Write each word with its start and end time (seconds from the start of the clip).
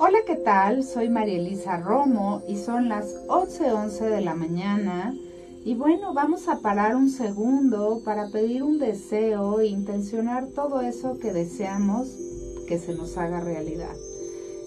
Hola, 0.00 0.18
¿qué 0.24 0.36
tal? 0.36 0.84
Soy 0.84 1.08
María 1.08 1.38
Elisa 1.38 1.76
Romo 1.76 2.44
y 2.46 2.56
son 2.56 2.88
las 2.88 3.16
11:11 3.26 4.08
de 4.08 4.20
la 4.20 4.32
mañana. 4.32 5.12
Y 5.64 5.74
bueno, 5.74 6.14
vamos 6.14 6.46
a 6.46 6.60
parar 6.60 6.94
un 6.94 7.10
segundo 7.10 8.00
para 8.04 8.28
pedir 8.28 8.62
un 8.62 8.78
deseo 8.78 9.58
e 9.58 9.66
intencionar 9.66 10.46
todo 10.54 10.82
eso 10.82 11.18
que 11.18 11.32
deseamos 11.32 12.16
que 12.68 12.78
se 12.78 12.94
nos 12.94 13.18
haga 13.18 13.40
realidad. 13.40 13.96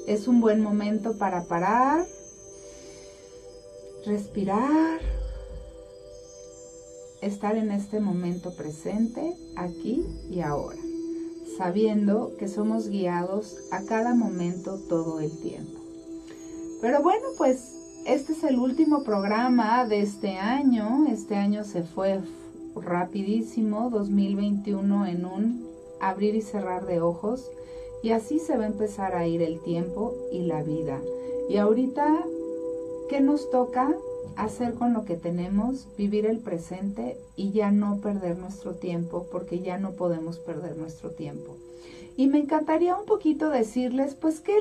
Es 0.06 0.28
un 0.28 0.42
buen 0.42 0.62
momento 0.62 1.18
para 1.18 1.46
parar, 1.46 2.06
respirar, 4.06 5.00
estar 7.22 7.56
en 7.56 7.72
este 7.72 8.02
momento 8.02 8.54
presente, 8.54 9.34
aquí 9.56 10.06
y 10.30 10.42
ahora 10.42 10.91
sabiendo 11.62 12.32
que 12.40 12.48
somos 12.48 12.90
guiados 12.90 13.60
a 13.70 13.84
cada 13.84 14.16
momento 14.16 14.80
todo 14.90 15.20
el 15.20 15.30
tiempo. 15.42 15.80
Pero 16.82 17.04
bueno, 17.04 17.28
pues 17.38 18.02
este 18.08 18.34
es 18.34 18.44
el 18.44 18.58
último 18.58 19.04
programa 19.04 19.86
de 19.86 20.02
este 20.02 20.38
año. 20.38 21.06
Este 21.08 21.36
año 21.36 21.64
se 21.64 21.84
fue 21.84 22.20
rapidísimo, 22.76 23.92
2021 23.92 25.06
en 25.06 25.26
un 25.26 25.68
abrir 26.00 26.34
y 26.34 26.42
cerrar 26.42 26.88
de 26.88 27.00
ojos. 27.00 27.48
Y 28.02 28.10
así 28.10 28.40
se 28.40 28.58
va 28.58 28.64
a 28.64 28.68
empezar 28.68 29.14
a 29.14 29.28
ir 29.28 29.44
el 29.44 29.60
tiempo 29.60 30.16
y 30.32 30.40
la 30.48 30.64
vida. 30.64 31.00
Y 31.48 31.58
ahorita, 31.58 32.24
¿qué 33.08 33.22
nos 33.22 33.52
toca? 33.52 33.96
Hacer 34.36 34.74
con 34.74 34.94
lo 34.94 35.06
que 35.06 35.16
tenemos, 35.16 35.88
vivir 35.98 36.26
el 36.26 36.40
presente 36.40 37.18
y 37.36 37.52
ya 37.52 37.72
no 37.72 37.98
perder 37.98 38.38
nuestro 38.38 38.76
tiempo, 38.76 39.28
porque 39.32 39.60
ya 39.60 39.78
no 39.78 39.92
podemos 39.92 40.40
perder 40.40 40.78
nuestro 40.78 41.12
tiempo. 41.12 41.58
Y 42.18 42.28
me 42.28 42.40
encantaría 42.40 42.96
un 42.96 43.06
poquito 43.06 43.50
decirles, 43.50 44.16
pues 44.16 44.40
que 44.40 44.56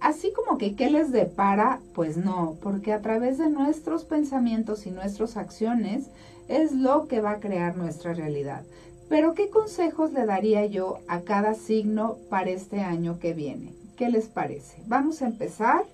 así 0.00 0.32
como 0.32 0.58
que 0.58 0.74
qué 0.74 0.90
les 0.90 1.12
depara, 1.12 1.80
pues 1.94 2.16
no, 2.16 2.56
porque 2.62 2.92
a 2.92 3.00
través 3.00 3.38
de 3.38 3.48
nuestros 3.48 4.04
pensamientos 4.04 4.86
y 4.86 4.90
nuestras 4.90 5.36
acciones 5.36 6.06
es 6.48 6.72
lo 6.72 7.08
que 7.08 7.20
va 7.20 7.32
a 7.32 7.40
crear 7.40 7.76
nuestra 7.76 8.12
realidad. 8.12 8.62
Pero 9.08 9.34
¿qué 9.34 9.50
consejos 9.50 10.12
le 10.12 10.26
daría 10.26 10.66
yo 10.66 10.98
a 11.06 11.20
cada 11.20 11.54
signo 11.54 12.16
para 12.28 12.50
este 12.50 12.80
año 12.80 13.18
que 13.20 13.34
viene? 13.34 13.72
¿Qué 13.96 14.10
les 14.10 14.26
parece? 14.26 14.82
Vamos 14.86 15.22
a 15.22 15.26
empezar 15.26 15.84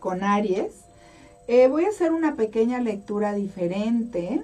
con 0.00 0.24
Aries. 0.24 0.72
Eh, 1.48 1.68
voy 1.68 1.84
a 1.84 1.88
hacer 1.88 2.12
una 2.12 2.36
pequeña 2.36 2.80
lectura 2.80 3.34
diferente, 3.34 4.42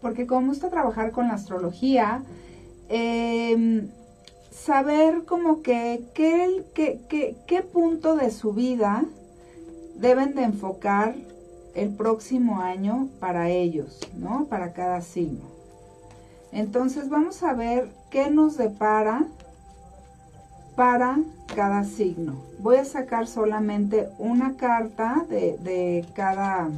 porque 0.00 0.26
como 0.26 0.48
gusta 0.48 0.70
trabajar 0.70 1.10
con 1.10 1.28
la 1.28 1.34
astrología, 1.34 2.22
em, 2.88 3.88
saber 4.50 5.24
como 5.24 5.62
que 5.62 6.04
qué 6.14 7.62
punto 7.72 8.16
de 8.16 8.30
su 8.30 8.52
vida 8.52 9.04
deben 9.96 10.34
de 10.34 10.44
enfocar 10.44 11.14
el 11.74 11.90
próximo 11.90 12.60
año 12.60 13.08
para 13.20 13.50
ellos, 13.50 14.00
¿no? 14.16 14.46
Para 14.46 14.72
cada 14.72 15.00
signo. 15.00 15.44
Entonces 16.52 17.08
vamos 17.08 17.42
a 17.42 17.52
ver 17.54 17.88
qué 18.10 18.30
nos 18.30 18.56
depara 18.56 19.26
para 20.78 21.18
cada 21.56 21.82
signo. 21.82 22.40
Voy 22.60 22.76
a 22.76 22.84
sacar 22.84 23.26
solamente 23.26 24.10
una 24.16 24.56
carta 24.56 25.26
de, 25.28 26.06
cada, 26.14 26.68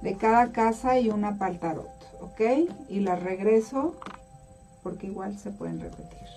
de 0.00 0.16
cada 0.16 0.52
casa 0.52 0.98
y 0.98 1.10
una 1.10 1.36
para 1.36 1.52
el 1.52 1.58
tarot, 1.58 1.90
¿ok? 2.22 2.40
Y 2.88 3.00
la 3.00 3.14
regreso 3.14 3.94
porque 4.82 5.08
igual 5.08 5.38
se 5.38 5.50
pueden 5.50 5.80
repetir. 5.80 6.28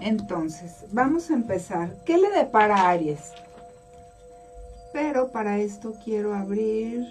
Entonces, 0.00 0.84
vamos 0.90 1.30
a 1.30 1.34
empezar. 1.34 1.94
¿Qué 2.04 2.18
le 2.18 2.30
depara 2.30 2.88
Aries? 2.88 3.30
Pero 4.92 5.30
para 5.30 5.58
esto 5.58 5.94
quiero 6.04 6.34
abrir 6.34 7.06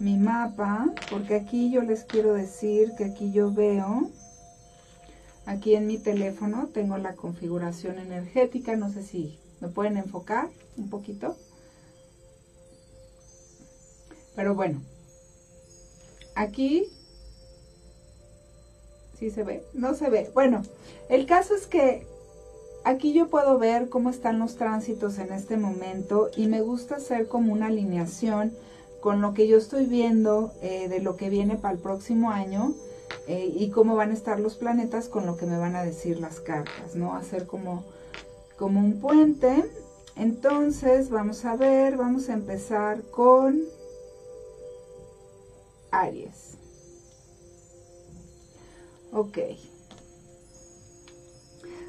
mi 0.00 0.16
mapa, 0.16 0.86
porque 1.10 1.34
aquí 1.34 1.70
yo 1.70 1.82
les 1.82 2.04
quiero 2.04 2.32
decir 2.32 2.94
que 2.96 3.04
aquí 3.04 3.30
yo 3.30 3.52
veo 3.52 4.08
Aquí 5.48 5.74
en 5.74 5.86
mi 5.86 5.96
teléfono 5.96 6.68
tengo 6.74 6.98
la 6.98 7.14
configuración 7.14 7.98
energética, 7.98 8.76
no 8.76 8.92
sé 8.92 9.02
si 9.02 9.38
me 9.60 9.68
pueden 9.68 9.96
enfocar 9.96 10.50
un 10.76 10.90
poquito. 10.90 11.36
Pero 14.36 14.54
bueno, 14.54 14.82
aquí 16.34 16.84
¿Sí 19.18 19.30
se 19.30 19.42
ve? 19.42 19.64
No 19.72 19.94
se 19.94 20.10
ve. 20.10 20.30
Bueno, 20.34 20.62
el 21.08 21.24
caso 21.24 21.54
es 21.54 21.66
que 21.66 22.06
aquí 22.84 23.14
yo 23.14 23.28
puedo 23.28 23.58
ver 23.58 23.88
cómo 23.88 24.10
están 24.10 24.38
los 24.38 24.56
tránsitos 24.56 25.18
en 25.18 25.32
este 25.32 25.56
momento 25.56 26.28
y 26.36 26.46
me 26.46 26.60
gusta 26.60 26.96
hacer 26.96 27.26
como 27.26 27.54
una 27.54 27.68
alineación 27.68 28.52
con 29.00 29.22
lo 29.22 29.32
que 29.32 29.48
yo 29.48 29.56
estoy 29.56 29.86
viendo 29.86 30.52
eh, 30.60 30.88
de 30.88 31.00
lo 31.00 31.16
que 31.16 31.30
viene 31.30 31.56
para 31.56 31.72
el 31.72 31.80
próximo 31.80 32.32
año 32.32 32.74
eh, 33.28 33.52
y 33.54 33.70
cómo 33.70 33.94
van 33.94 34.10
a 34.10 34.14
estar 34.14 34.40
los 34.40 34.56
planetas 34.56 35.08
con 35.08 35.26
lo 35.26 35.36
que 35.36 35.44
me 35.44 35.58
van 35.58 35.76
a 35.76 35.84
decir 35.84 36.18
las 36.18 36.40
cartas, 36.40 36.94
¿no? 36.94 37.14
Hacer 37.14 37.46
como, 37.46 37.84
como 38.56 38.80
un 38.80 39.00
puente. 39.00 39.64
Entonces, 40.16 41.10
vamos 41.10 41.44
a 41.44 41.54
ver, 41.54 41.98
vamos 41.98 42.30
a 42.30 42.32
empezar 42.32 43.02
con 43.10 43.60
Aries. 45.90 46.56
Ok. 49.12 49.38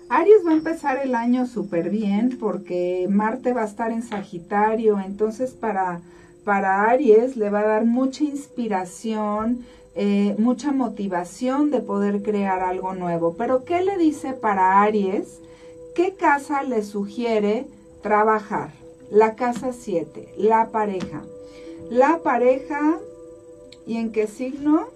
Aries 0.10 0.46
va 0.46 0.52
a 0.52 0.56
empezar 0.56 1.00
el 1.04 1.16
año 1.16 1.46
súper 1.46 1.90
bien 1.90 2.38
porque 2.40 3.08
Marte 3.10 3.54
va 3.54 3.62
a 3.62 3.66
estar 3.66 3.92
en 3.92 4.02
Sagitario, 4.02 5.00
entonces 5.00 5.52
para, 5.52 6.02
para 6.44 6.90
Aries 6.90 7.38
le 7.38 7.50
va 7.50 7.60
a 7.60 7.68
dar 7.68 7.86
mucha 7.86 8.24
inspiración, 8.24 9.66
eh, 9.96 10.36
mucha 10.38 10.72
motivación 10.72 11.72
de 11.72 11.82
poder 11.82 12.22
crear 12.22 12.62
algo 12.62 12.94
nuevo. 12.94 13.36
Pero 13.38 13.64
¿qué 13.64 13.82
le 13.82 13.98
dice 13.98 14.34
para 14.34 14.82
Aries? 14.82 15.42
¿Qué 15.96 16.16
casa 16.16 16.64
le 16.64 16.84
sugiere 16.84 17.66
trabajar? 18.02 18.72
La 19.10 19.36
casa 19.36 19.74
7, 19.74 20.36
la 20.38 20.70
pareja. 20.70 21.24
La 21.90 22.20
pareja, 22.20 23.00
¿y 23.88 23.98
en 23.98 24.12
qué 24.12 24.28
signo? 24.28 24.88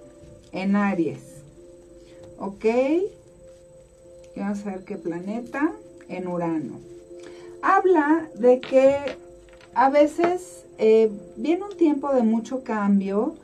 En 0.52 0.76
Aries. 0.76 1.42
¿Ok? 2.38 2.66
Vamos 4.36 4.66
a 4.66 4.72
ver 4.72 4.84
qué 4.84 4.98
planeta. 4.98 5.72
En 6.10 6.28
Urano. 6.28 6.80
Habla 7.62 8.30
de 8.36 8.60
que 8.60 8.98
a 9.74 9.90
veces 9.90 10.66
eh, 10.78 11.10
viene 11.38 11.64
un 11.64 11.78
tiempo 11.78 12.14
de 12.14 12.24
mucho 12.24 12.64
cambio, 12.64 13.36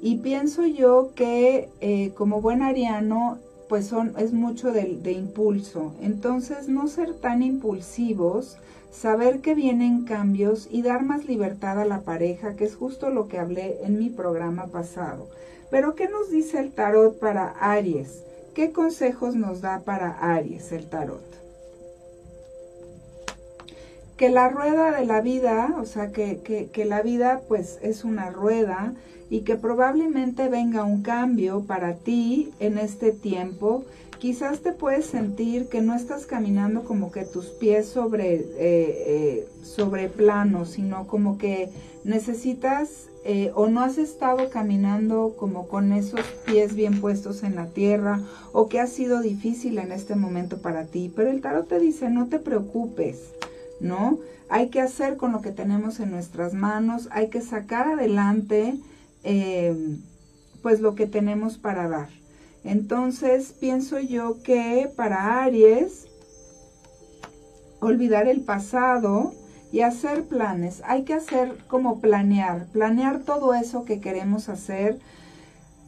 y 0.00 0.16
pienso 0.16 0.66
yo 0.66 1.10
que 1.14 1.68
eh, 1.80 2.12
como 2.14 2.40
buen 2.40 2.62
ariano, 2.62 3.38
pues 3.68 3.86
son, 3.86 4.14
es 4.18 4.32
mucho 4.32 4.72
de, 4.72 4.98
de, 5.02 5.12
impulso. 5.12 5.92
Entonces, 6.00 6.68
no 6.68 6.88
ser 6.88 7.14
tan 7.14 7.42
impulsivos, 7.42 8.56
saber 8.90 9.40
que 9.40 9.54
vienen 9.54 10.04
cambios 10.04 10.68
y 10.70 10.82
dar 10.82 11.04
más 11.04 11.26
libertad 11.26 11.80
a 11.80 11.84
la 11.84 12.00
pareja, 12.00 12.54
que 12.54 12.64
es 12.64 12.76
justo 12.76 13.10
lo 13.10 13.28
que 13.28 13.38
hablé 13.38 13.78
en 13.82 13.98
mi 13.98 14.08
programa 14.08 14.66
pasado. 14.66 15.28
Pero, 15.70 15.94
¿qué 15.94 16.08
nos 16.08 16.30
dice 16.30 16.60
el 16.60 16.72
tarot 16.72 17.18
para 17.18 17.50
Aries? 17.60 18.22
¿Qué 18.54 18.72
consejos 18.72 19.34
nos 19.34 19.60
da 19.60 19.80
para 19.80 20.10
Aries 20.34 20.72
el 20.72 20.88
tarot? 20.88 21.22
Que 24.18 24.28
la 24.28 24.48
rueda 24.50 24.90
de 24.90 25.06
la 25.06 25.22
vida, 25.22 25.76
o 25.80 25.86
sea, 25.86 26.12
que, 26.12 26.40
que, 26.40 26.66
que 26.66 26.84
la 26.84 27.00
vida 27.00 27.40
pues 27.48 27.78
es 27.82 28.04
una 28.04 28.30
rueda 28.30 28.94
y 29.30 29.40
que 29.40 29.56
probablemente 29.56 30.48
venga 30.48 30.84
un 30.84 31.02
cambio 31.02 31.62
para 31.62 31.94
ti 31.94 32.50
en 32.60 32.78
este 32.78 33.12
tiempo. 33.12 33.84
Quizás 34.18 34.60
te 34.60 34.72
puedes 34.72 35.06
sentir 35.06 35.68
que 35.68 35.80
no 35.80 35.94
estás 35.94 36.26
caminando 36.26 36.82
como 36.82 37.12
que 37.12 37.24
tus 37.24 37.46
pies 37.46 37.86
sobre, 37.86 38.34
eh, 38.34 38.48
eh, 38.58 39.48
sobre 39.62 40.08
plano, 40.08 40.64
sino 40.64 41.06
como 41.06 41.38
que 41.38 41.70
necesitas 42.02 43.06
eh, 43.24 43.52
o 43.54 43.68
no 43.68 43.80
has 43.80 43.98
estado 43.98 44.48
caminando 44.50 45.34
como 45.38 45.68
con 45.68 45.92
esos 45.92 46.22
pies 46.46 46.74
bien 46.74 47.00
puestos 47.00 47.42
en 47.42 47.54
la 47.54 47.66
tierra 47.66 48.22
o 48.52 48.68
que 48.68 48.80
ha 48.80 48.86
sido 48.86 49.20
difícil 49.20 49.78
en 49.78 49.92
este 49.92 50.16
momento 50.16 50.58
para 50.58 50.86
ti. 50.86 51.12
Pero 51.14 51.30
el 51.30 51.40
tarot 51.40 51.68
te 51.68 51.78
dice, 51.78 52.10
no 52.10 52.26
te 52.26 52.38
preocupes, 52.38 53.34
¿no? 53.80 54.18
Hay 54.48 54.68
que 54.68 54.80
hacer 54.80 55.16
con 55.16 55.32
lo 55.32 55.42
que 55.42 55.50
tenemos 55.50 56.00
en 56.00 56.10
nuestras 56.10 56.54
manos, 56.54 57.08
hay 57.12 57.28
que 57.28 57.40
sacar 57.40 57.88
adelante 57.88 58.76
eh, 59.24 59.98
pues 60.62 60.80
lo 60.80 60.94
que 60.94 61.06
tenemos 61.06 61.58
para 61.58 61.88
dar. 61.88 62.08
Entonces 62.64 63.52
pienso 63.52 63.98
yo 64.00 64.42
que 64.42 64.90
para 64.96 65.42
Aries, 65.42 66.06
olvidar 67.80 68.26
el 68.26 68.40
pasado 68.40 69.32
y 69.70 69.80
hacer 69.80 70.24
planes. 70.24 70.82
Hay 70.84 71.04
que 71.04 71.14
hacer 71.14 71.56
como 71.68 72.00
planear, 72.00 72.66
planear 72.72 73.20
todo 73.20 73.54
eso 73.54 73.84
que 73.84 74.00
queremos 74.00 74.48
hacer. 74.48 74.98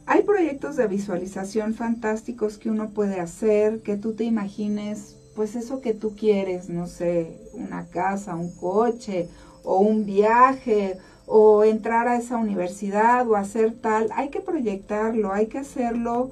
Hay 0.06 0.22
proyectos 0.22 0.76
de 0.76 0.86
visualización 0.86 1.74
fantásticos 1.74 2.58
que 2.58 2.70
uno 2.70 2.90
puede 2.90 3.20
hacer, 3.20 3.82
que 3.82 3.96
tú 3.96 4.14
te 4.14 4.24
imagines 4.24 5.16
pues 5.40 5.56
eso 5.56 5.80
que 5.80 5.94
tú 5.94 6.14
quieres, 6.14 6.68
no 6.68 6.86
sé, 6.86 7.34
una 7.54 7.86
casa, 7.86 8.36
un 8.36 8.54
coche 8.54 9.26
o 9.64 9.78
un 9.78 10.04
viaje 10.04 10.98
o 11.24 11.64
entrar 11.64 12.08
a 12.08 12.18
esa 12.18 12.36
universidad 12.36 13.26
o 13.26 13.36
hacer 13.36 13.72
tal, 13.80 14.10
hay 14.14 14.28
que 14.28 14.42
proyectarlo, 14.42 15.32
hay 15.32 15.46
que 15.46 15.56
hacerlo 15.56 16.28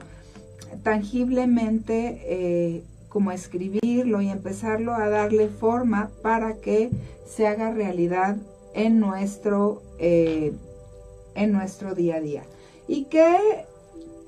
tangiblemente 0.82 2.20
eh, 2.26 2.82
como 3.08 3.32
escribirlo 3.32 4.20
y 4.20 4.28
empezarlo 4.28 4.93
a 4.93 5.08
darle 5.08 5.49
forma 5.49 6.11
para 6.20 6.56
que 6.56 6.90
se 7.26 7.46
haga 7.46 7.70
realidad 7.70 8.37
en 8.75 9.00
nuestro, 9.00 9.81
eh, 9.99 10.52
en 11.34 11.52
nuestro 11.52 11.94
día 11.94 12.16
a 12.16 12.20
día. 12.20 12.43
¿Y 12.87 13.04
qué, 13.04 13.38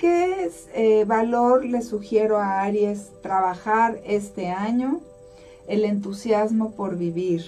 qué 0.01 0.51
eh, 0.75 1.05
valor 1.05 1.65
le 1.65 1.83
sugiero 1.83 2.39
a 2.39 2.63
Aries 2.63 3.11
trabajar 3.23 4.01
este 4.05 4.49
año? 4.49 5.01
El 5.69 5.85
entusiasmo 5.85 6.73
por 6.73 6.97
vivir 6.97 7.45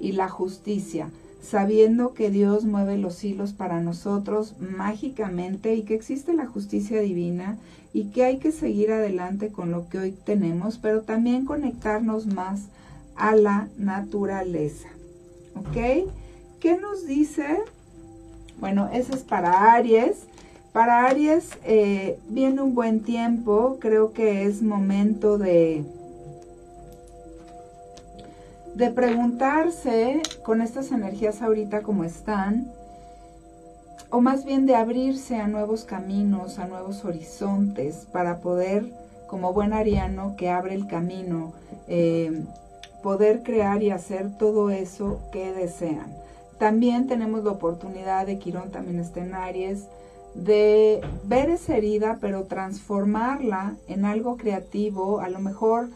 y 0.00 0.12
la 0.12 0.28
justicia 0.28 1.10
sabiendo 1.46 2.12
que 2.12 2.30
Dios 2.30 2.64
mueve 2.64 2.98
los 2.98 3.22
hilos 3.22 3.52
para 3.52 3.80
nosotros 3.80 4.54
mágicamente 4.58 5.74
y 5.74 5.82
que 5.82 5.94
existe 5.94 6.32
la 6.32 6.46
justicia 6.46 7.00
divina 7.00 7.56
y 7.92 8.06
que 8.06 8.24
hay 8.24 8.38
que 8.38 8.50
seguir 8.50 8.90
adelante 8.90 9.52
con 9.52 9.70
lo 9.70 9.88
que 9.88 9.98
hoy 9.98 10.12
tenemos, 10.12 10.78
pero 10.78 11.02
también 11.02 11.44
conectarnos 11.44 12.26
más 12.26 12.62
a 13.14 13.36
la 13.36 13.68
naturaleza. 13.78 14.88
¿Ok? 15.54 16.10
¿Qué 16.60 16.76
nos 16.78 17.06
dice? 17.06 17.60
Bueno, 18.58 18.90
eso 18.92 19.14
es 19.14 19.22
para 19.22 19.72
Aries. 19.74 20.26
Para 20.76 21.06
Aries 21.06 21.56
eh, 21.64 22.18
viene 22.28 22.60
un 22.60 22.74
buen 22.74 23.00
tiempo, 23.00 23.78
creo 23.80 24.12
que 24.12 24.44
es 24.44 24.60
momento 24.60 25.38
de 25.38 25.82
de 28.74 28.90
preguntarse 28.90 30.20
con 30.44 30.60
estas 30.60 30.92
energías 30.92 31.40
ahorita 31.40 31.80
como 31.80 32.04
están, 32.04 32.70
o 34.10 34.20
más 34.20 34.44
bien 34.44 34.66
de 34.66 34.74
abrirse 34.74 35.36
a 35.36 35.48
nuevos 35.48 35.84
caminos, 35.84 36.58
a 36.58 36.66
nuevos 36.66 37.06
horizontes, 37.06 38.06
para 38.12 38.40
poder, 38.40 38.84
como 39.28 39.54
buen 39.54 39.72
ariano 39.72 40.36
que 40.36 40.50
abre 40.50 40.74
el 40.74 40.86
camino, 40.86 41.54
eh, 41.88 42.44
poder 43.02 43.42
crear 43.42 43.82
y 43.82 43.92
hacer 43.92 44.36
todo 44.36 44.68
eso 44.68 45.20
que 45.32 45.54
desean. 45.54 46.14
También 46.58 47.06
tenemos 47.06 47.44
la 47.44 47.52
oportunidad 47.52 48.26
de 48.26 48.38
Quirón 48.38 48.70
también 48.70 49.00
está 49.00 49.20
en 49.20 49.32
Aries, 49.34 49.86
de 50.36 51.00
ver 51.24 51.50
esa 51.50 51.76
herida, 51.76 52.18
pero 52.20 52.44
transformarla 52.44 53.76
en 53.88 54.04
algo 54.04 54.36
creativo, 54.36 55.20
a 55.20 55.28
lo 55.28 55.38
mejor 55.40 55.88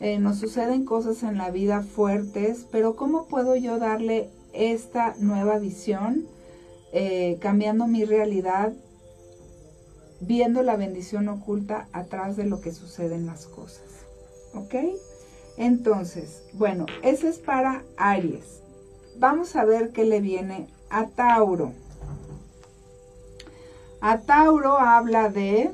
eh, 0.00 0.18
nos 0.18 0.38
suceden 0.38 0.84
cosas 0.84 1.22
en 1.24 1.36
la 1.36 1.50
vida 1.50 1.82
fuertes, 1.82 2.66
pero 2.70 2.94
¿cómo 2.94 3.26
puedo 3.26 3.56
yo 3.56 3.78
darle 3.78 4.30
esta 4.52 5.14
nueva 5.18 5.58
visión, 5.58 6.26
eh, 6.92 7.38
cambiando 7.40 7.86
mi 7.86 8.04
realidad, 8.04 8.72
viendo 10.20 10.62
la 10.62 10.76
bendición 10.76 11.28
oculta 11.28 11.88
atrás 11.92 12.36
de 12.36 12.44
lo 12.44 12.60
que 12.60 12.72
sucede 12.72 13.16
en 13.16 13.26
las 13.26 13.46
cosas? 13.46 14.06
¿Ok? 14.54 14.74
Entonces, 15.56 16.44
bueno, 16.52 16.86
ese 17.02 17.28
es 17.28 17.38
para 17.38 17.82
Aries. 17.96 18.62
Vamos 19.18 19.56
a 19.56 19.64
ver 19.64 19.90
qué 19.90 20.04
le 20.04 20.20
viene 20.20 20.68
a 20.88 21.08
Tauro. 21.08 21.72
A 24.00 24.18
Tauro 24.18 24.78
habla 24.78 25.28
de 25.28 25.70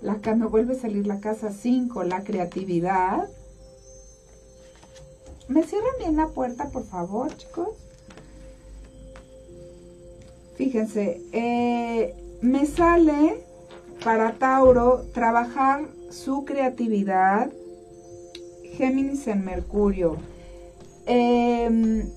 la, 0.00 0.18
me 0.34 0.46
vuelve 0.46 0.74
a 0.74 0.80
salir 0.80 1.06
la 1.06 1.20
casa 1.20 1.52
5, 1.52 2.02
la 2.02 2.24
creatividad. 2.24 3.28
¿Me 5.48 5.62
cierran 5.62 5.94
bien 5.98 6.16
la 6.16 6.28
puerta, 6.28 6.70
por 6.70 6.84
favor, 6.84 7.36
chicos? 7.36 7.68
Fíjense, 10.56 11.20
eh, 11.32 12.14
me 12.40 12.66
sale 12.66 13.44
para 14.04 14.32
Tauro 14.32 15.04
trabajar 15.12 15.86
su 16.10 16.44
creatividad, 16.44 17.50
Géminis 18.74 19.28
en 19.28 19.44
Mercurio. 19.44 20.16
Em, 21.06 22.10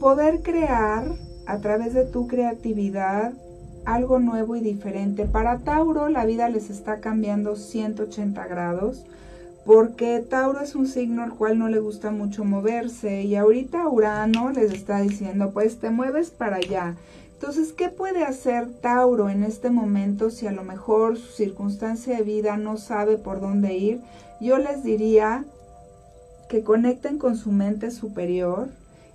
poder 0.00 0.42
crear 0.42 1.27
a 1.48 1.58
través 1.58 1.94
de 1.94 2.04
tu 2.04 2.28
creatividad 2.28 3.32
algo 3.84 4.18
nuevo 4.18 4.54
y 4.54 4.60
diferente. 4.60 5.24
Para 5.24 5.58
Tauro 5.58 6.08
la 6.08 6.24
vida 6.26 6.48
les 6.48 6.70
está 6.70 7.00
cambiando 7.00 7.56
180 7.56 8.46
grados 8.46 9.04
porque 9.64 10.20
Tauro 10.20 10.60
es 10.60 10.74
un 10.74 10.86
signo 10.86 11.22
al 11.22 11.34
cual 11.34 11.58
no 11.58 11.68
le 11.68 11.80
gusta 11.80 12.10
mucho 12.10 12.44
moverse 12.44 13.22
y 13.22 13.34
ahorita 13.34 13.88
Urano 13.88 14.50
les 14.50 14.72
está 14.72 15.00
diciendo 15.00 15.50
pues 15.52 15.78
te 15.78 15.90
mueves 15.90 16.30
para 16.30 16.56
allá. 16.56 16.94
Entonces, 17.32 17.72
¿qué 17.72 17.88
puede 17.88 18.24
hacer 18.24 18.68
Tauro 18.80 19.30
en 19.30 19.44
este 19.44 19.70
momento 19.70 20.30
si 20.30 20.46
a 20.48 20.52
lo 20.52 20.64
mejor 20.64 21.16
su 21.16 21.32
circunstancia 21.32 22.16
de 22.16 22.24
vida 22.24 22.56
no 22.56 22.76
sabe 22.76 23.16
por 23.16 23.40
dónde 23.40 23.74
ir? 23.74 24.00
Yo 24.40 24.58
les 24.58 24.82
diría 24.82 25.44
que 26.48 26.62
conecten 26.62 27.16
con 27.18 27.36
su 27.36 27.52
mente 27.52 27.90
superior 27.90 28.68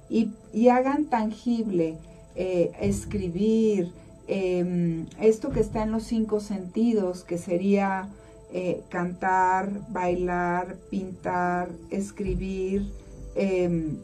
y, 0.09 0.31
hagan 0.69 1.05
tangible 1.05 1.97
eh, 2.35 2.71
escribir, 2.81 3.91
Em, 4.27 5.05
esto 5.19 5.51
que 5.51 5.59
está 5.59 5.83
en 5.83 5.91
los 5.91 6.03
cinco 6.03 6.39
sentidos, 6.39 7.23
que 7.23 7.37
sería 7.37 8.09
eh, 8.53 8.81
cantar, 8.89 9.69
bailar, 9.89 10.77
pintar, 10.89 11.69
escribir, 11.89 12.89
em, 13.35 13.97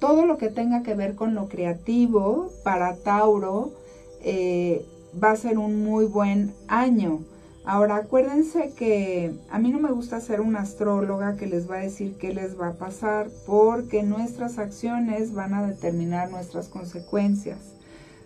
todo 0.00 0.26
lo 0.26 0.36
que 0.36 0.48
tenga 0.48 0.82
que 0.82 0.94
ver 0.94 1.14
con 1.14 1.34
lo 1.34 1.48
creativo 1.48 2.50
para 2.64 2.96
Tauro 2.96 3.72
eh, 4.22 4.84
va 5.22 5.30
a 5.32 5.36
ser 5.36 5.58
un 5.58 5.82
muy 5.82 6.06
buen 6.06 6.52
año. 6.68 7.20
Ahora 7.64 7.96
acuérdense 7.96 8.72
que 8.76 9.32
a 9.50 9.58
mí 9.58 9.70
no 9.70 9.78
me 9.80 9.92
gusta 9.92 10.20
ser 10.20 10.40
una 10.40 10.60
astróloga 10.60 11.36
que 11.36 11.46
les 11.46 11.70
va 11.70 11.76
a 11.76 11.82
decir 11.82 12.14
qué 12.18 12.32
les 12.32 12.58
va 12.58 12.68
a 12.68 12.74
pasar 12.74 13.28
porque 13.46 14.02
nuestras 14.02 14.58
acciones 14.58 15.34
van 15.34 15.52
a 15.52 15.66
determinar 15.66 16.30
nuestras 16.30 16.68
consecuencias. 16.68 17.58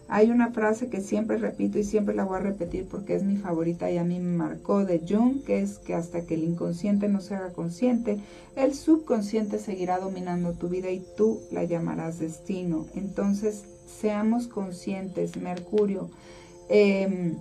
Hay 0.06 0.30
una 0.30 0.52
frase 0.52 0.88
que 0.88 1.00
siempre 1.00 1.38
repito 1.38 1.78
y 1.78 1.84
siempre 1.84 2.14
la 2.14 2.24
voy 2.24 2.36
a 2.36 2.40
repetir 2.40 2.86
porque 2.88 3.14
es 3.14 3.24
mi 3.24 3.36
favorita 3.36 3.90
y 3.90 3.96
a 3.96 4.04
mí 4.04 4.20
me 4.20 4.36
marcó 4.36 4.84
de 4.84 5.00
Jung, 5.00 5.42
que 5.44 5.60
es 5.60 5.78
que 5.78 5.94
hasta 5.94 6.26
que 6.26 6.34
el 6.34 6.44
inconsciente 6.44 7.08
no 7.08 7.20
se 7.20 7.34
haga 7.34 7.52
consciente, 7.52 8.20
el 8.54 8.74
subconsciente 8.74 9.58
seguirá 9.58 9.98
dominando 9.98 10.52
tu 10.52 10.68
vida 10.68 10.90
y 10.90 11.04
tú 11.16 11.40
la 11.50 11.64
llamarás 11.64 12.18
destino. 12.18 12.86
Entonces, 12.94 13.64
seamos 13.86 14.46
conscientes, 14.46 15.36
Mercurio, 15.38 16.10
em, 16.68 17.36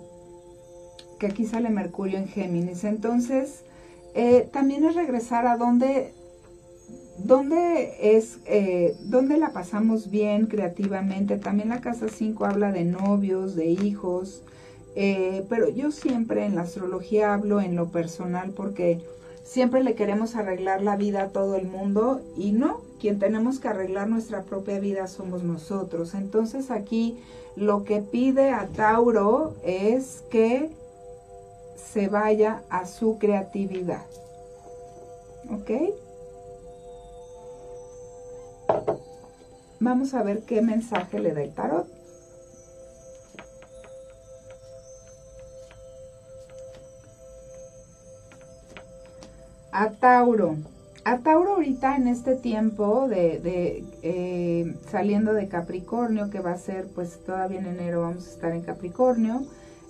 que 1.24 1.28
aquí 1.30 1.46
sale 1.46 1.70
Mercurio 1.70 2.18
en 2.18 2.28
Géminis. 2.28 2.84
Entonces, 2.84 3.64
eh, 4.14 4.50
también 4.52 4.84
es 4.84 4.94
regresar 4.94 5.48
a 5.48 5.56
donde 5.56 6.12
¿Dónde 7.18 8.18
es, 8.18 8.40
eh, 8.48 8.98
dónde 9.04 9.38
la 9.38 9.54
pasamos 9.54 10.10
bien 10.10 10.48
creativamente? 10.48 11.38
También 11.38 11.70
la 11.70 11.80
casa 11.80 12.08
5 12.10 12.44
habla 12.44 12.72
de 12.72 12.86
novios, 12.86 13.56
de 13.56 13.68
hijos, 13.68 14.42
eh, 14.96 15.46
pero 15.48 15.70
yo 15.70 15.92
siempre 15.92 16.44
en 16.44 16.56
la 16.56 16.64
astrología 16.64 17.36
hablo 17.36 17.62
en 17.62 17.76
lo 17.76 17.90
personal 17.90 18.50
porque 18.50 19.00
siempre 19.44 19.84
le 19.84 19.94
queremos 19.94 20.36
arreglar 20.36 20.82
la 20.82 20.98
vida 20.98 21.22
a 21.22 21.30
todo 21.30 21.56
el 21.56 21.68
mundo 21.68 22.20
y 22.36 22.52
no, 22.52 22.82
quien 23.00 23.20
tenemos 23.20 23.60
que 23.60 23.68
arreglar 23.68 24.10
nuestra 24.10 24.42
propia 24.42 24.80
vida 24.80 25.08
somos 25.08 25.44
nosotros. 25.44 26.16
Entonces 26.16 26.72
aquí 26.72 27.20
lo 27.56 27.84
que 27.84 28.02
pide 28.02 28.50
a 28.50 28.66
Tauro 28.66 29.54
es 29.64 30.24
que 30.32 30.72
se 31.92 32.08
vaya 32.08 32.64
a 32.70 32.86
su 32.86 33.18
creatividad. 33.18 34.06
¿Ok? 35.50 35.72
Vamos 39.80 40.14
a 40.14 40.24
ver 40.24 40.44
qué 40.44 40.62
mensaje 40.62 41.20
le 41.20 41.34
da 41.34 41.44
el 41.44 41.54
tarot. 41.54 41.88
A 49.74 49.90
Tauro. 49.90 50.56
A 51.04 51.18
Tauro 51.18 51.56
ahorita 51.56 51.98
en 51.98 52.08
este 52.08 52.36
tiempo 52.36 53.10
de, 53.10 53.84
eh, 54.04 54.76
saliendo 54.90 55.34
de 55.34 55.50
Capricornio, 55.50 56.30
que 56.30 56.40
va 56.40 56.52
a 56.52 56.58
ser 56.58 56.88
pues 56.88 57.20
todavía 57.26 57.60
en 57.60 57.66
enero 57.66 58.02
vamos 58.02 58.28
a 58.28 58.30
estar 58.30 58.52
en 58.54 58.62
Capricornio, 58.62 59.42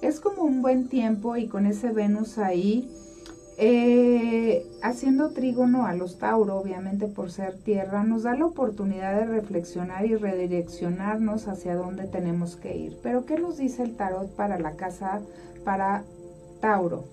es 0.07 0.19
como 0.19 0.43
un 0.43 0.61
buen 0.61 0.87
tiempo 0.87 1.35
y 1.37 1.47
con 1.47 1.65
ese 1.65 1.91
Venus 1.91 2.37
ahí 2.37 2.89
eh, 3.57 4.65
haciendo 4.81 5.29
trígono 5.29 5.85
a 5.85 5.93
los 5.93 6.17
Tauro, 6.17 6.57
obviamente 6.57 7.07
por 7.07 7.31
ser 7.31 7.55
tierra, 7.57 8.03
nos 8.03 8.23
da 8.23 8.35
la 8.35 8.45
oportunidad 8.45 9.15
de 9.15 9.25
reflexionar 9.25 10.05
y 10.05 10.15
redireccionarnos 10.15 11.47
hacia 11.47 11.75
dónde 11.75 12.05
tenemos 12.05 12.55
que 12.55 12.75
ir. 12.75 12.97
Pero 13.03 13.25
¿qué 13.25 13.37
nos 13.37 13.57
dice 13.57 13.83
el 13.83 13.95
tarot 13.95 14.29
para 14.35 14.59
la 14.59 14.71
casa, 14.71 15.21
para 15.63 16.03
Tauro? 16.61 17.05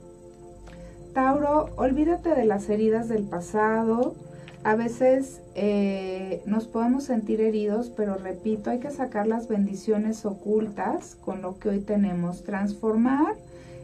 Tauro 1.12 1.40
Tauro, 1.40 1.68
olvídate 1.76 2.30
de 2.30 2.44
las 2.44 2.68
heridas 2.70 3.08
del 3.08 3.24
pasado. 3.24 4.14
A 4.62 4.74
veces 4.74 5.40
eh, 5.54 6.42
nos 6.44 6.66
podemos 6.66 7.04
sentir 7.04 7.40
heridos, 7.40 7.90
pero 7.96 8.16
repito, 8.16 8.70
hay 8.70 8.78
que 8.78 8.90
sacar 8.90 9.26
las 9.26 9.48
bendiciones 9.48 10.26
ocultas 10.26 11.16
con 11.24 11.40
lo 11.40 11.58
que 11.58 11.70
hoy 11.70 11.80
tenemos, 11.80 12.44
transformar 12.44 13.36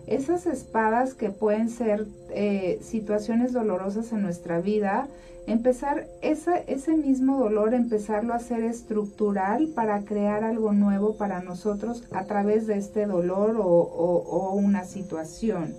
esas 0.06 0.47
espadas 0.47 1.14
que 1.14 1.30
pueden 1.30 1.71
ser 1.71 2.06
eh, 2.30 2.78
situaciones 2.83 3.52
dolorosas 3.52 4.12
en 4.12 4.23
nuestra 4.23 4.61
vida, 4.61 5.09
empezar 5.47 6.06
ese 6.21 6.97
mismo 6.97 7.38
dolor, 7.38 7.73
empezarlo 7.73 8.33
a 8.33 8.37
hacer 8.37 8.62
estructural 8.62 9.68
para 9.75 10.02
crear 10.02 10.45
algo 10.45 10.73
nuevo 10.73 11.16
para 11.16 11.40
nosotros 11.40 12.04
a 12.11 12.25
través 12.25 12.66
de 12.66 12.76
este 12.76 13.06
dolor 13.06 13.56
o, 13.59 14.52
una 14.54 14.85
situación. 14.85 15.75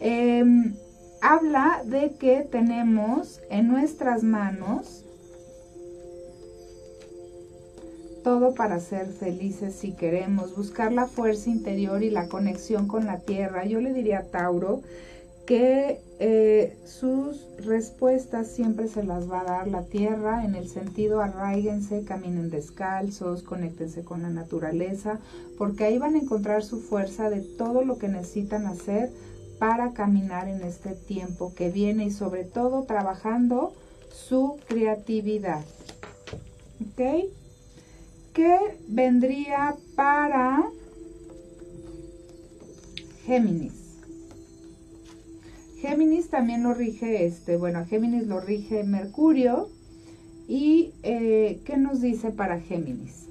Em, 0.00 0.74
habla 1.22 1.82
de 1.84 2.12
que 2.12 2.42
tenemos 2.50 3.40
en 3.50 3.68
nuestras 3.68 4.22
manos 4.22 5.04
todo 8.22 8.54
para 8.54 8.80
ser 8.80 9.06
felices 9.06 9.74
si 9.74 9.92
queremos, 9.92 10.54
buscar 10.54 10.92
la 10.92 11.06
fuerza 11.06 11.50
interior 11.50 12.02
y 12.02 12.10
la 12.10 12.28
conexión 12.28 12.86
con 12.86 13.06
la 13.06 13.20
tierra. 13.20 13.64
Yo 13.64 13.80
le 13.80 13.94
diría 13.94 14.20
a 14.20 14.24
Tauro 14.24 14.82
que 15.46 16.00
eh, 16.20 16.76
sus 16.84 17.46
respuestas 17.64 18.48
siempre 18.48 18.88
se 18.88 19.02
las 19.02 19.30
va 19.30 19.40
a 19.40 19.44
dar 19.44 19.68
la 19.68 19.84
tierra 19.84 20.44
en 20.44 20.54
el 20.54 20.68
sentido 20.68 21.22
arraíguense, 21.22 22.04
caminen 22.04 22.50
descalzos, 22.50 23.42
conéctense 23.42 24.04
con 24.04 24.22
la 24.22 24.28
naturaleza, 24.28 25.18
porque 25.58 25.84
ahí 25.84 25.98
van 25.98 26.14
a 26.14 26.18
encontrar 26.18 26.62
su 26.62 26.78
fuerza 26.78 27.30
de 27.30 27.40
todo 27.40 27.84
lo 27.84 27.98
que 27.98 28.08
necesitan 28.08 28.66
hacer 28.66 29.10
para 29.60 29.92
caminar 29.92 30.48
en 30.48 30.62
este 30.62 30.94
tiempo 30.94 31.54
que 31.54 31.70
viene 31.70 32.06
y 32.06 32.10
sobre 32.10 32.44
todo 32.44 32.84
trabajando 32.84 33.74
su 34.10 34.58
creatividad. 34.66 35.62
¿Ok? 36.80 37.28
¿Qué 38.32 38.58
vendría 38.88 39.76
para 39.94 40.66
Géminis? 43.26 43.74
Géminis 45.76 46.30
también 46.30 46.62
lo 46.62 46.72
rige, 46.72 47.26
este, 47.26 47.58
bueno, 47.58 47.84
Géminis 47.84 48.26
lo 48.26 48.40
rige 48.40 48.82
Mercurio. 48.84 49.68
¿Y 50.48 50.94
eh, 51.02 51.60
qué 51.66 51.76
nos 51.76 52.00
dice 52.00 52.30
para 52.30 52.60
Géminis? 52.60 53.26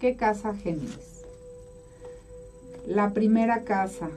¿Qué 0.00 0.16
casa 0.16 0.54
Géminis? 0.54 1.11
La 2.86 3.10
primera 3.14 3.62
casa. 3.62 4.10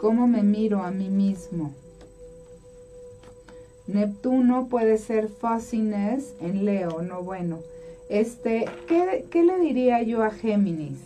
¿Cómo 0.00 0.28
me 0.28 0.44
miro 0.44 0.82
a 0.84 0.92
mí 0.92 1.08
mismo? 1.08 1.72
Neptuno 3.88 4.68
puede 4.68 4.96
ser 4.98 5.28
fussiness 5.28 6.34
en 6.40 6.64
Leo, 6.64 7.02
no 7.02 7.22
bueno. 7.22 7.58
Este, 8.08 8.66
¿qué, 8.86 9.26
¿qué, 9.28 9.42
le 9.42 9.58
diría 9.58 10.02
yo 10.02 10.22
a 10.22 10.30
Géminis? 10.30 11.00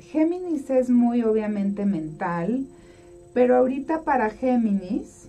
Géminis 0.00 0.70
es 0.70 0.88
muy 0.88 1.22
obviamente 1.22 1.84
mental, 1.84 2.64
pero 3.34 3.56
ahorita 3.56 4.02
para 4.04 4.30
Géminis, 4.30 5.28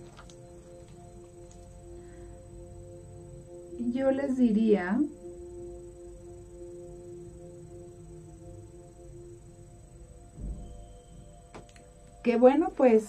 yo 3.92 4.10
les 4.10 4.38
diría 4.38 4.98
bueno, 12.36 12.70
pues 12.76 13.08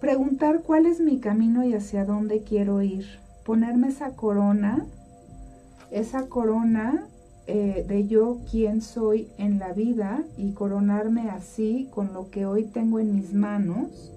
Preguntar 0.00 0.62
cuál 0.62 0.86
es 0.86 0.98
mi 0.98 1.18
camino 1.18 1.62
y 1.62 1.74
hacia 1.74 2.06
dónde 2.06 2.42
quiero 2.42 2.80
ir. 2.80 3.04
Ponerme 3.44 3.88
esa 3.88 4.16
corona, 4.16 4.86
esa 5.90 6.26
corona 6.26 7.06
eh, 7.46 7.84
de 7.86 8.06
yo 8.06 8.38
quién 8.50 8.80
soy 8.80 9.28
en 9.36 9.58
la 9.58 9.74
vida 9.74 10.22
y 10.38 10.52
coronarme 10.52 11.28
así 11.28 11.86
con 11.92 12.14
lo 12.14 12.30
que 12.30 12.46
hoy 12.46 12.64
tengo 12.64 12.98
en 12.98 13.14
mis 13.14 13.34
manos. 13.34 14.10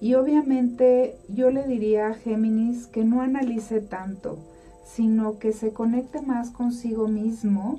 Y 0.00 0.14
obviamente 0.14 1.16
yo 1.28 1.50
le 1.50 1.66
diría 1.66 2.08
a 2.08 2.14
Géminis 2.14 2.86
que 2.86 3.04
no 3.04 3.20
analice 3.20 3.82
tanto, 3.82 4.38
sino 4.86 5.38
que 5.38 5.52
se 5.52 5.74
conecte 5.74 6.22
más 6.22 6.50
consigo 6.50 7.08
mismo. 7.08 7.78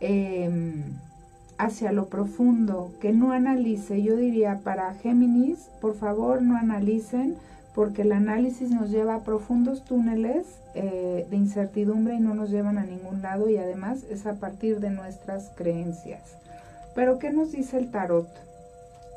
Em, 0.00 0.82
hacia 1.58 1.92
lo 1.92 2.06
profundo, 2.06 2.92
que 3.00 3.12
no 3.12 3.32
analice. 3.32 4.02
Yo 4.02 4.16
diría 4.16 4.60
para 4.62 4.94
Géminis, 4.94 5.68
por 5.80 5.94
favor 5.94 6.40
no 6.40 6.56
analicen, 6.56 7.36
porque 7.74 8.02
el 8.02 8.12
análisis 8.12 8.70
nos 8.70 8.90
lleva 8.90 9.16
a 9.16 9.22
profundos 9.22 9.84
túneles 9.84 10.46
eh, 10.74 11.26
de 11.30 11.36
incertidumbre 11.36 12.14
y 12.14 12.20
no 12.20 12.34
nos 12.34 12.50
llevan 12.50 12.78
a 12.78 12.84
ningún 12.84 13.22
lado 13.22 13.48
y 13.48 13.56
además 13.56 14.04
es 14.10 14.26
a 14.26 14.34
partir 14.34 14.80
de 14.80 14.90
nuestras 14.90 15.50
creencias. 15.54 16.22
Pero 16.94 17.18
¿qué 17.18 17.30
nos 17.30 17.52
dice 17.52 17.78
el 17.78 17.90
tarot? 17.90 18.28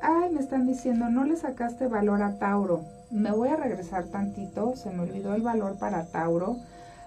Ay, 0.01 0.31
me 0.31 0.39
están 0.39 0.67
diciendo, 0.67 1.10
no 1.10 1.24
le 1.25 1.36
sacaste 1.38 1.88
valor 1.88 2.21
a 2.24 2.38
Tauro. 2.38 2.81
Me 3.12 3.31
voy 3.31 3.50
a 3.50 3.55
regresar 3.55 4.05
tantito, 4.05 4.75
se 4.75 4.89
me 4.91 5.03
olvidó 5.03 5.36
el 5.36 5.41
valor 5.41 5.77
para 5.77 6.05
Tauro. 6.05 6.57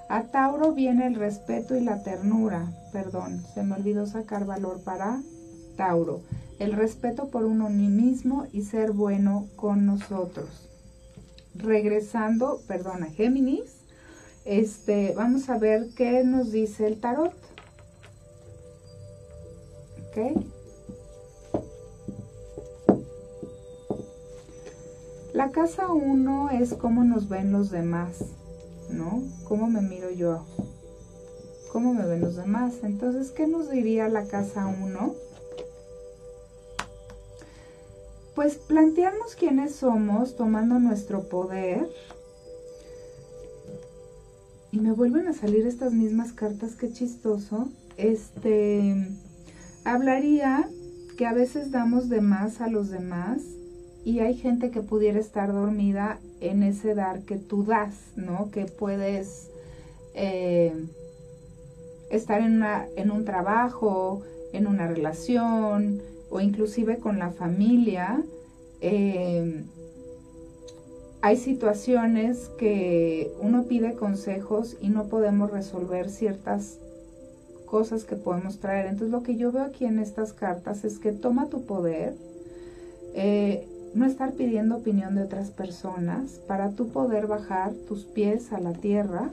A 0.08 0.24
Tauro 0.24 0.72
viene 0.72 1.06
el 1.06 1.14
respeto 1.14 1.74
y 1.74 1.80
la 1.80 2.02
ternura. 2.02 2.66
Perdón, 2.92 3.42
se 3.54 3.62
me 3.62 3.74
olvidó 3.74 4.06
sacar 4.06 4.44
valor 4.44 4.80
para 4.82 5.20
Tauro. 5.76 6.20
El 6.58 6.72
respeto 6.72 7.28
por 7.28 7.44
uno 7.44 7.68
mismo 7.70 8.46
y 8.52 8.62
ser 8.62 8.92
bueno 8.92 9.46
con 9.56 9.86
nosotros. 9.86 10.68
Regresando, 11.54 12.60
perdón, 12.66 13.02
a 13.02 13.06
Géminis, 13.06 13.78
este, 14.44 15.14
vamos 15.16 15.48
a 15.48 15.58
ver 15.58 15.88
qué 15.96 16.22
nos 16.22 16.52
dice 16.52 16.86
el 16.86 17.00
tarot. 17.00 17.32
¿Ok? 20.08 20.42
La 25.32 25.50
casa 25.50 25.88
1 25.92 26.50
es 26.50 26.74
cómo 26.74 27.02
nos 27.02 27.28
ven 27.28 27.50
los 27.50 27.70
demás. 27.70 28.18
¿No? 28.90 29.22
¿Cómo 29.48 29.68
me 29.68 29.80
miro 29.80 30.10
yo? 30.10 30.44
¿Cómo 31.72 31.92
me 31.92 32.06
ven 32.06 32.20
los 32.20 32.36
demás? 32.36 32.74
Entonces, 32.82 33.30
¿qué 33.30 33.46
nos 33.46 33.70
diría 33.70 34.08
la 34.08 34.26
casa 34.26 34.66
1? 34.66 35.14
Pues 38.34 38.56
plantearnos 38.56 39.34
quiénes 39.34 39.74
somos 39.74 40.36
tomando 40.36 40.78
nuestro 40.78 41.28
poder. 41.28 41.88
Y 44.70 44.78
me 44.78 44.92
vuelven 44.92 45.28
a 45.28 45.32
salir 45.32 45.66
estas 45.66 45.92
mismas 45.92 46.32
cartas, 46.32 46.74
qué 46.74 46.92
chistoso. 46.92 47.68
Este, 47.96 49.08
hablaría 49.84 50.68
que 51.16 51.26
a 51.26 51.32
veces 51.32 51.70
damos 51.70 52.08
de 52.08 52.20
más 52.20 52.60
a 52.60 52.68
los 52.68 52.90
demás 52.90 53.42
y 54.04 54.18
hay 54.20 54.34
gente 54.34 54.70
que 54.70 54.80
pudiera 54.80 55.18
estar 55.18 55.52
dormida 55.52 56.18
en 56.50 56.62
ese 56.62 56.94
dar 56.94 57.22
que 57.22 57.36
tú 57.36 57.64
das, 57.64 57.94
¿no? 58.16 58.50
Que 58.50 58.66
puedes 58.66 59.50
eh, 60.14 60.72
estar 62.10 62.40
en, 62.40 62.56
una, 62.56 62.86
en 62.96 63.10
un 63.10 63.24
trabajo, 63.24 64.22
en 64.52 64.66
una 64.66 64.86
relación 64.86 66.00
o 66.30 66.40
inclusive 66.40 66.98
con 66.98 67.18
la 67.18 67.30
familia. 67.30 68.22
Eh, 68.80 69.64
hay 71.22 71.38
situaciones 71.38 72.50
que 72.58 73.32
uno 73.40 73.64
pide 73.64 73.94
consejos 73.94 74.76
y 74.80 74.90
no 74.90 75.04
podemos 75.04 75.50
resolver 75.50 76.10
ciertas 76.10 76.78
cosas 77.64 78.04
que 78.04 78.14
podemos 78.14 78.58
traer. 78.58 78.86
Entonces 78.86 79.10
lo 79.10 79.22
que 79.22 79.36
yo 79.36 79.50
veo 79.50 79.62
aquí 79.64 79.86
en 79.86 79.98
estas 79.98 80.34
cartas 80.34 80.84
es 80.84 80.98
que 80.98 81.12
toma 81.12 81.48
tu 81.48 81.64
poder, 81.64 82.14
eh, 83.14 83.66
no 83.94 84.04
estar 84.04 84.32
pidiendo 84.32 84.76
opinión 84.76 85.14
de 85.14 85.22
otras 85.22 85.50
personas 85.50 86.40
para 86.46 86.70
tú 86.70 86.88
poder 86.88 87.26
bajar 87.26 87.72
tus 87.88 88.04
pies 88.04 88.52
a 88.52 88.60
la 88.60 88.72
tierra 88.72 89.30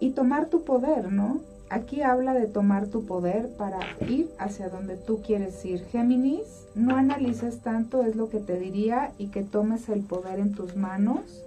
y 0.00 0.10
tomar 0.10 0.46
tu 0.46 0.64
poder, 0.64 1.12
¿no? 1.12 1.40
Aquí 1.68 2.02
habla 2.02 2.34
de 2.34 2.46
tomar 2.46 2.86
tu 2.86 3.06
poder 3.06 3.48
para 3.56 3.80
ir 4.08 4.30
hacia 4.38 4.68
donde 4.68 4.96
tú 4.96 5.20
quieres 5.20 5.64
ir. 5.64 5.84
Géminis, 5.86 6.66
no 6.74 6.96
analices 6.96 7.60
tanto, 7.60 8.02
es 8.02 8.14
lo 8.14 8.28
que 8.28 8.38
te 8.38 8.58
diría, 8.58 9.12
y 9.18 9.28
que 9.28 9.42
tomes 9.42 9.88
el 9.88 10.00
poder 10.02 10.38
en 10.38 10.52
tus 10.52 10.76
manos 10.76 11.42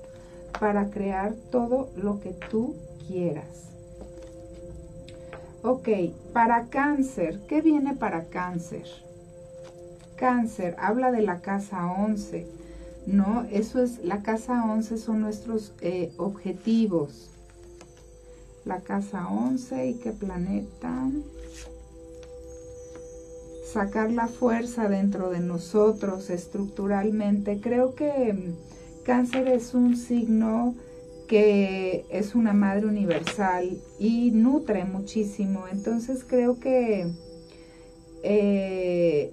para 0.60 0.90
crear 0.90 1.36
todo 1.52 1.90
lo 1.96 2.20
que 2.20 2.32
tú 2.32 2.76
quieras. 3.08 3.70
Ok, 5.62 5.88
para 6.34 6.66
cáncer, 6.66 7.40
¿qué 7.48 7.62
viene 7.62 7.94
para 7.94 8.26
cáncer? 8.26 8.86
Cáncer, 10.20 10.76
habla 10.80 11.14
de 11.14 11.22
la 11.22 11.40
casa 11.40 11.90
11, 11.94 12.46
¿no? 13.08 13.48
Eso 13.52 13.82
es, 13.82 14.04
la 14.04 14.22
casa 14.22 14.66
11 14.66 14.98
son 14.98 15.22
nuestros 15.22 15.72
eh, 15.80 16.12
objetivos. 16.18 17.30
La 18.66 18.82
casa 18.82 19.30
11 19.30 19.88
y 19.88 19.94
qué 19.96 20.12
planeta. 20.12 21.08
sacar 23.72 24.12
la 24.12 24.28
fuerza 24.28 24.90
dentro 24.90 25.30
de 25.30 25.40
nosotros 25.40 26.32
estructuralmente. 26.32 27.62
Creo 27.62 27.94
que 27.94 28.34
mm, 28.34 29.04
cáncer 29.06 29.48
es 29.48 29.74
un 29.74 29.96
signo 29.96 30.76
que 31.28 32.06
es 32.10 32.34
una 32.34 32.54
madre 32.54 32.88
universal 32.88 33.78
y 34.00 34.32
nutre 34.32 34.84
muchísimo. 34.84 35.66
Entonces 35.72 36.26
creo 36.28 36.60
que 36.60 37.08
eh, 38.24 39.32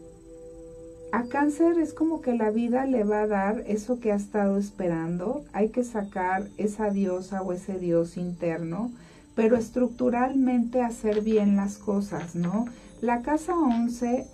a 1.13 1.25
cáncer 1.25 1.79
es 1.79 1.95
como 1.95 2.21
que 2.21 2.35
la 2.35 2.51
vida 2.51 2.85
le 2.85 3.05
va 3.05 3.23
a 3.23 3.27
dar 3.27 3.65
eso 3.67 4.01
que 4.01 4.13
ha 4.13 4.17
estado 4.17 4.59
esperando. 4.59 5.45
Hay 5.53 5.71
que 5.71 5.85
sacar 5.85 6.49
esa 6.57 6.91
diosa 6.91 7.43
o 7.43 7.53
ese 7.53 7.79
dios 7.79 8.17
interno, 8.17 8.91
pero 9.35 9.57
estructuralmente 9.57 10.83
hacer 10.83 11.23
bien 11.23 11.57
las 11.57 11.79
cosas, 11.79 12.35
¿no? 12.35 12.67
La 13.01 13.23
casa 13.23 13.55
11 13.57 14.27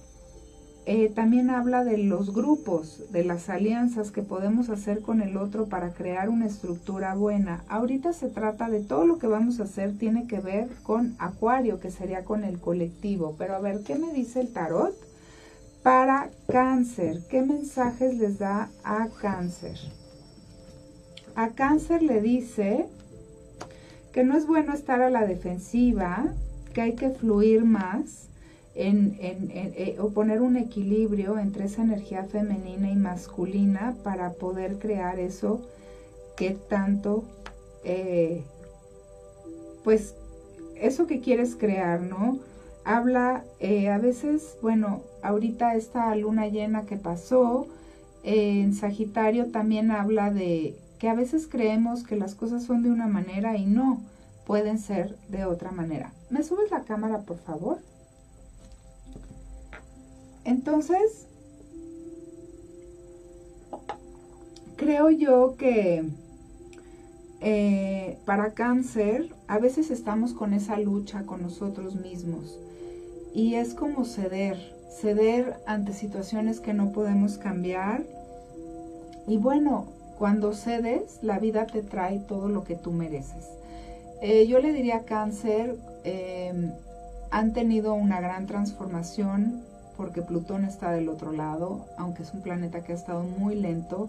eh, 0.84 1.12
también 1.14 1.50
habla 1.50 1.84
de 1.84 1.98
los 1.98 2.32
grupos, 2.32 3.04
de 3.12 3.22
las 3.22 3.48
alianzas 3.48 4.10
que 4.10 4.22
podemos 4.22 4.68
hacer 4.68 5.00
con 5.00 5.22
el 5.22 5.36
otro 5.36 5.66
para 5.66 5.92
crear 5.92 6.28
una 6.28 6.46
estructura 6.46 7.14
buena. 7.14 7.62
Ahorita 7.68 8.12
se 8.12 8.28
trata 8.28 8.68
de 8.68 8.80
todo 8.80 9.06
lo 9.06 9.18
que 9.18 9.28
vamos 9.28 9.60
a 9.60 9.64
hacer 9.64 9.96
tiene 9.96 10.26
que 10.26 10.40
ver 10.40 10.68
con 10.82 11.14
Acuario, 11.20 11.78
que 11.78 11.92
sería 11.92 12.24
con 12.24 12.42
el 12.42 12.58
colectivo. 12.58 13.36
Pero 13.38 13.54
a 13.54 13.60
ver, 13.60 13.82
¿qué 13.84 13.94
me 13.94 14.12
dice 14.12 14.40
el 14.40 14.52
tarot? 14.52 15.11
Para 15.82 16.30
cáncer, 16.46 17.22
¿qué 17.28 17.42
mensajes 17.42 18.16
les 18.16 18.38
da 18.38 18.70
a 18.84 19.08
cáncer? 19.20 19.76
A 21.34 21.48
cáncer 21.48 22.04
le 22.04 22.20
dice 22.20 22.86
que 24.12 24.22
no 24.22 24.36
es 24.36 24.46
bueno 24.46 24.74
estar 24.74 25.02
a 25.02 25.10
la 25.10 25.26
defensiva, 25.26 26.26
que 26.72 26.82
hay 26.82 26.94
que 26.94 27.10
fluir 27.10 27.64
más, 27.64 28.28
en, 28.74 29.16
eh, 29.20 29.96
o 29.98 30.10
poner 30.10 30.40
un 30.40 30.56
equilibrio 30.56 31.38
entre 31.38 31.64
esa 31.64 31.82
energía 31.82 32.24
femenina 32.24 32.88
y 32.90 32.96
masculina 32.96 33.96
para 34.04 34.34
poder 34.34 34.78
crear 34.78 35.18
eso 35.18 35.62
que 36.36 36.50
tanto, 36.50 37.24
eh, 37.84 38.44
pues, 39.82 40.14
eso 40.76 41.08
que 41.08 41.20
quieres 41.20 41.56
crear, 41.56 42.00
¿no? 42.00 42.38
Habla, 42.84 43.44
eh, 43.58 43.88
a 43.90 43.98
veces, 43.98 44.56
bueno, 44.62 45.02
ahorita 45.22 45.74
esta 45.74 46.14
luna 46.14 46.48
llena 46.48 46.86
que 46.86 46.96
pasó 46.96 47.66
en 48.22 48.74
Sagitario 48.74 49.46
también 49.50 49.90
habla 49.90 50.30
de 50.30 50.76
que 50.98 51.08
a 51.08 51.14
veces 51.14 51.48
creemos 51.48 52.04
que 52.04 52.16
las 52.16 52.34
cosas 52.34 52.62
son 52.64 52.82
de 52.82 52.90
una 52.90 53.08
manera 53.08 53.56
y 53.56 53.66
no, 53.66 54.00
pueden 54.46 54.78
ser 54.78 55.16
de 55.28 55.44
otra 55.44 55.72
manera. 55.72 56.12
¿Me 56.30 56.42
subes 56.42 56.70
la 56.70 56.82
cámara, 56.82 57.22
por 57.22 57.38
favor? 57.38 57.78
Entonces, 60.44 61.26
creo 64.76 65.10
yo 65.10 65.56
que 65.56 66.04
eh, 67.40 68.18
para 68.24 68.52
cáncer 68.52 69.34
a 69.48 69.58
veces 69.58 69.90
estamos 69.90 70.32
con 70.32 70.54
esa 70.54 70.78
lucha 70.78 71.24
con 71.26 71.42
nosotros 71.42 71.96
mismos 71.96 72.58
y 73.34 73.54
es 73.54 73.74
como 73.74 74.04
ceder, 74.04 74.74
ceder 75.00 75.56
ante 75.66 75.92
situaciones 75.92 76.60
que 76.60 76.74
no 76.74 76.92
podemos 76.92 77.38
cambiar. 77.38 78.02
Y 79.26 79.36
bueno, 79.36 79.86
cuando 80.18 80.52
cedes, 80.52 81.18
la 81.22 81.38
vida 81.38 81.66
te 81.66 81.82
trae 81.82 82.18
todo 82.20 82.48
lo 82.48 82.64
que 82.64 82.76
tú 82.76 82.92
mereces. 82.92 83.48
Eh, 84.20 84.46
yo 84.46 84.60
le 84.60 84.72
diría 84.72 85.04
cáncer, 85.04 85.76
eh, 86.04 86.70
han 87.30 87.52
tenido 87.52 87.94
una 87.94 88.20
gran 88.20 88.46
transformación 88.46 89.62
porque 89.96 90.22
Plutón 90.22 90.64
está 90.64 90.92
del 90.92 91.08
otro 91.08 91.32
lado, 91.32 91.86
aunque 91.96 92.22
es 92.22 92.32
un 92.32 92.42
planeta 92.42 92.82
que 92.82 92.92
ha 92.92 92.94
estado 92.94 93.22
muy 93.22 93.54
lento, 93.54 94.08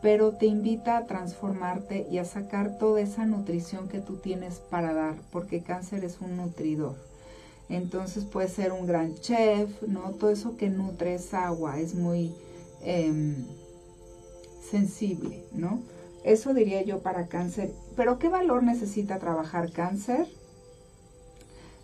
pero 0.00 0.32
te 0.32 0.46
invita 0.46 0.96
a 0.96 1.06
transformarte 1.06 2.06
y 2.10 2.18
a 2.18 2.24
sacar 2.24 2.76
toda 2.78 3.00
esa 3.00 3.24
nutrición 3.24 3.88
que 3.88 4.00
tú 4.00 4.16
tienes 4.16 4.58
para 4.58 4.92
dar, 4.92 5.14
porque 5.30 5.62
cáncer 5.62 6.04
es 6.04 6.20
un 6.20 6.36
nutridor. 6.36 6.96
Entonces 7.72 8.24
puede 8.24 8.48
ser 8.48 8.72
un 8.72 8.86
gran 8.86 9.14
chef, 9.16 9.82
¿no? 9.82 10.12
Todo 10.12 10.30
eso 10.30 10.56
que 10.56 10.68
nutre 10.68 11.14
es 11.14 11.34
agua, 11.34 11.80
es 11.80 11.94
muy 11.94 12.34
em, 12.82 13.46
sensible, 14.70 15.44
¿no? 15.52 15.82
Eso 16.24 16.54
diría 16.54 16.82
yo 16.82 17.00
para 17.00 17.26
cáncer. 17.26 17.72
Pero 17.96 18.18
¿qué 18.18 18.28
valor 18.28 18.62
necesita 18.62 19.18
trabajar 19.18 19.72
cáncer? 19.72 20.26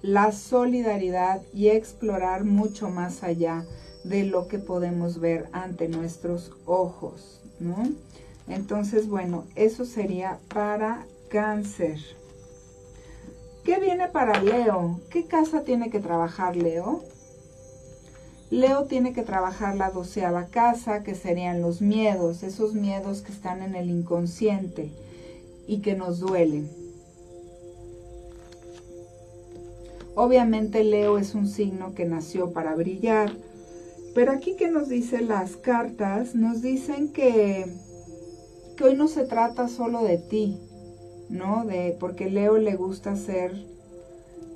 la 0.02 0.32
solidaridad 0.32 1.42
y 1.52 1.68
explorar 1.68 2.44
mucho 2.44 2.88
más 2.88 3.22
allá 3.22 3.64
de 4.04 4.24
lo 4.24 4.48
que 4.48 4.58
podemos 4.58 5.18
ver 5.18 5.48
ante 5.52 5.88
nuestros 5.88 6.52
ojos, 6.66 7.40
¿no? 7.58 7.88
Entonces, 8.46 9.08
bueno, 9.08 9.44
eso 9.56 9.84
sería 9.84 10.38
para 10.48 11.04
cáncer. 11.28 11.98
¿Qué 13.68 13.78
viene 13.78 14.08
para 14.08 14.42
Leo? 14.42 14.98
¿Qué 15.10 15.26
casa 15.26 15.60
tiene 15.60 15.90
que 15.90 16.00
trabajar 16.00 16.56
Leo? 16.56 17.02
Leo 18.48 18.84
tiene 18.84 19.12
que 19.12 19.22
trabajar 19.22 19.76
la 19.76 19.90
doceava 19.90 20.46
casa, 20.46 21.02
que 21.02 21.14
serían 21.14 21.60
los 21.60 21.82
miedos, 21.82 22.42
esos 22.42 22.72
miedos 22.72 23.20
que 23.20 23.30
están 23.30 23.60
en 23.60 23.74
el 23.74 23.90
inconsciente 23.90 24.90
y 25.66 25.82
que 25.82 25.94
nos 25.94 26.18
duelen. 26.18 26.70
Obviamente 30.14 30.82
Leo 30.82 31.18
es 31.18 31.34
un 31.34 31.46
signo 31.46 31.94
que 31.94 32.06
nació 32.06 32.54
para 32.54 32.74
brillar, 32.74 33.36
pero 34.14 34.32
aquí 34.32 34.56
que 34.56 34.70
nos 34.70 34.88
dicen 34.88 35.28
las 35.28 35.58
cartas, 35.58 36.34
nos 36.34 36.62
dicen 36.62 37.12
que, 37.12 37.66
que 38.78 38.84
hoy 38.84 38.96
no 38.96 39.08
se 39.08 39.26
trata 39.26 39.68
solo 39.68 40.04
de 40.04 40.16
ti, 40.16 40.58
¿no? 41.28 41.64
De, 41.64 41.96
porque 41.98 42.30
Leo 42.30 42.58
le 42.58 42.74
gusta 42.76 43.16
ser 43.16 43.52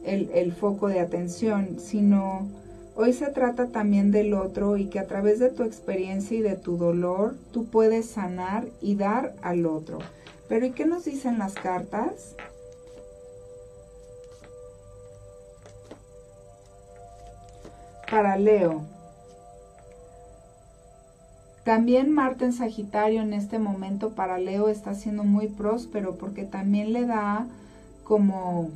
el, 0.05 0.31
el 0.35 0.53
foco 0.53 0.89
de 0.89 1.01
atención, 1.01 1.79
sino 1.79 2.49
hoy 2.95 3.13
se 3.13 3.29
trata 3.29 3.69
también 3.69 4.11
del 4.11 4.35
otro 4.35 4.77
y 4.77 4.87
que 4.87 4.99
a 4.99 5.07
través 5.07 5.39
de 5.39 5.51
tu 5.51 5.63
experiencia 5.63 6.39
y 6.39 6.43
de 6.43 6.57
tu 6.57 6.77
dolor 6.77 7.35
tú 7.53 7.67
puedes 7.67 8.07
sanar 8.07 8.67
y 8.81 8.97
dar 8.97 9.35
al 9.43 9.67
otro. 9.67 9.99
Pero 10.49 10.67
¿y 10.67 10.73
qué 10.73 10.87
nos 10.87 11.05
dicen 11.05 11.39
las 11.39 11.55
cartas? 11.55 12.35
para 18.13 18.37
Leo. 18.37 18.92
También 21.64 22.11
Marte 22.11 22.44
en 22.44 22.53
Sagitario 22.53 23.22
en 23.22 23.33
este 23.33 23.59
momento 23.59 24.11
para 24.11 24.38
Leo 24.38 24.68
está 24.68 24.94
siendo 24.94 25.22
muy 25.22 25.46
próspero 25.46 26.16
porque 26.16 26.44
también 26.44 26.92
le 26.92 27.07
da 27.07 27.46
como 28.03 28.70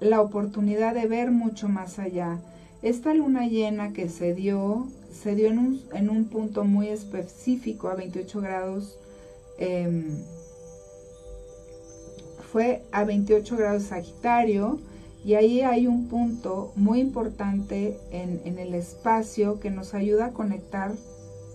la 0.00 0.20
oportunidad 0.20 0.94
de 0.94 1.06
ver 1.06 1.30
mucho 1.30 1.68
más 1.68 1.98
allá. 2.00 2.38
Esta 2.82 3.14
luna 3.14 3.46
llena 3.46 3.92
que 3.92 4.08
se 4.08 4.34
dio, 4.34 4.88
se 5.12 5.36
dio 5.36 5.48
en 5.48 5.58
un, 5.58 5.82
en 5.94 6.10
un 6.10 6.24
punto 6.24 6.64
muy 6.64 6.88
específico 6.88 7.88
a 7.88 7.94
28 7.94 8.40
grados, 8.40 8.98
em, 9.58 10.04
fue 12.52 12.82
a 12.92 13.04
28 13.04 13.56
grados 13.56 13.84
Sagitario 13.84 14.80
y 15.24 15.34
ahí 15.34 15.62
hay 15.62 15.86
un 15.86 16.08
punto 16.08 16.72
muy 16.76 17.00
importante 17.00 17.98
en, 18.10 18.58
el 18.58 18.74
espacio 18.74 19.58
que 19.58 19.70
nos 19.70 19.94
ayuda 19.94 20.26
a 20.26 20.32
conectar 20.32 20.92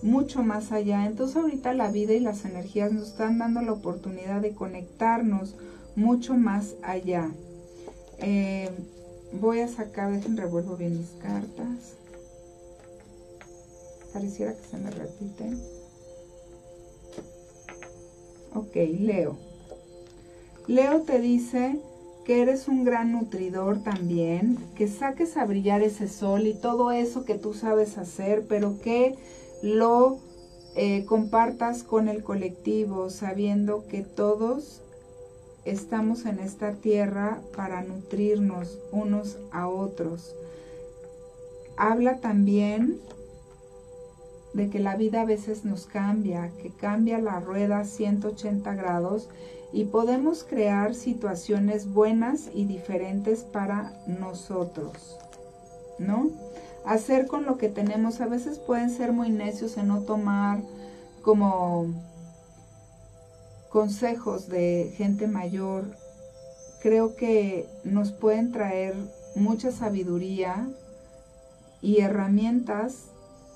mucho 0.01 0.41
más 0.41 0.71
allá. 0.71 1.05
Entonces 1.05 1.37
ahorita 1.37 1.73
la 1.73 1.91
vida 1.91 2.13
y 2.13 2.19
las 2.19 2.45
energías 2.45 2.91
nos 2.91 3.09
están 3.09 3.37
dando 3.37 3.61
la 3.61 3.73
oportunidad 3.73 4.41
de 4.41 4.55
conectarnos 4.55 5.55
mucho 5.95 6.33
más 6.33 6.75
allá. 6.81 7.29
Eh, 8.17 8.71
voy 9.33 9.59
a 9.59 9.67
sacar, 9.67 10.11
dejen 10.11 10.35
revuelvo 10.35 10.75
bien 10.75 10.97
mis 10.97 11.11
cartas. 11.21 11.93
Pareciera 14.11 14.55
que 14.55 14.63
se 14.63 14.77
me 14.77 14.89
repiten. 14.89 15.61
Ok, 18.55 18.75
Leo. 18.99 19.37
Leo 20.65 21.01
te 21.01 21.19
dice 21.19 21.79
que 22.29 22.43
eres 22.43 22.67
un 22.67 22.83
gran 22.83 23.13
nutridor 23.13 23.81
también, 23.81 24.59
que 24.75 24.87
saques 24.87 25.35
a 25.35 25.45
brillar 25.45 25.81
ese 25.81 26.07
sol 26.07 26.45
y 26.45 26.53
todo 26.53 26.91
eso 26.91 27.25
que 27.25 27.33
tú 27.33 27.55
sabes 27.55 27.97
hacer, 27.97 28.45
pero 28.47 28.79
que 28.83 29.15
lo 29.63 30.19
eh, 30.75 31.05
compartas 31.05 31.81
con 31.81 32.07
el 32.07 32.23
colectivo, 32.23 33.09
sabiendo 33.09 33.87
que 33.87 34.03
todos 34.03 34.81
estamos 35.65 36.27
en 36.27 36.37
esta 36.37 36.73
tierra 36.73 37.41
para 37.55 37.81
nutrirnos 37.81 38.77
unos 38.91 39.39
a 39.51 39.67
otros. 39.67 40.35
Habla 41.77 42.17
también 42.17 42.99
de 44.53 44.69
que 44.69 44.79
la 44.79 44.95
vida 44.95 45.21
a 45.21 45.25
veces 45.25 45.65
nos 45.65 45.85
cambia, 45.85 46.51
que 46.61 46.69
cambia 46.71 47.19
la 47.19 47.39
rueda 47.39 47.83
180 47.83 48.73
grados 48.75 49.29
y 49.71 49.85
podemos 49.85 50.43
crear 50.43 50.95
situaciones 50.95 51.91
buenas 51.91 52.49
y 52.53 52.65
diferentes 52.65 53.43
para 53.43 53.93
nosotros, 54.07 55.17
¿no? 55.99 56.29
hacer 56.85 57.27
con 57.27 57.45
lo 57.45 57.57
que 57.57 57.69
tenemos. 57.69 58.21
A 58.21 58.27
veces 58.27 58.59
pueden 58.59 58.89
ser 58.89 59.11
muy 59.11 59.29
necios 59.29 59.77
en 59.77 59.87
no 59.87 60.01
tomar 60.01 60.59
como 61.21 61.87
consejos 63.69 64.47
de 64.49 64.93
gente 64.95 65.27
mayor. 65.27 65.85
Creo 66.81 67.15
que 67.15 67.67
nos 67.83 68.11
pueden 68.11 68.51
traer 68.51 68.95
mucha 69.35 69.71
sabiduría 69.71 70.67
y 71.81 72.01
herramientas 72.01 73.09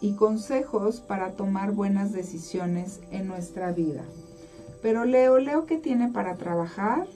y 0.04 0.16
consejos 0.16 1.00
para 1.00 1.32
tomar 1.32 1.72
buenas 1.72 2.12
decisiones 2.12 3.00
en 3.12 3.26
nuestra 3.26 3.72
vida. 3.72 4.04
Pero 4.82 5.06
Leo, 5.06 5.40
Leo, 5.40 5.66
¿qué 5.66 5.78
tiene 5.78 6.12
para 6.12 6.36
trabajar? 6.36 7.08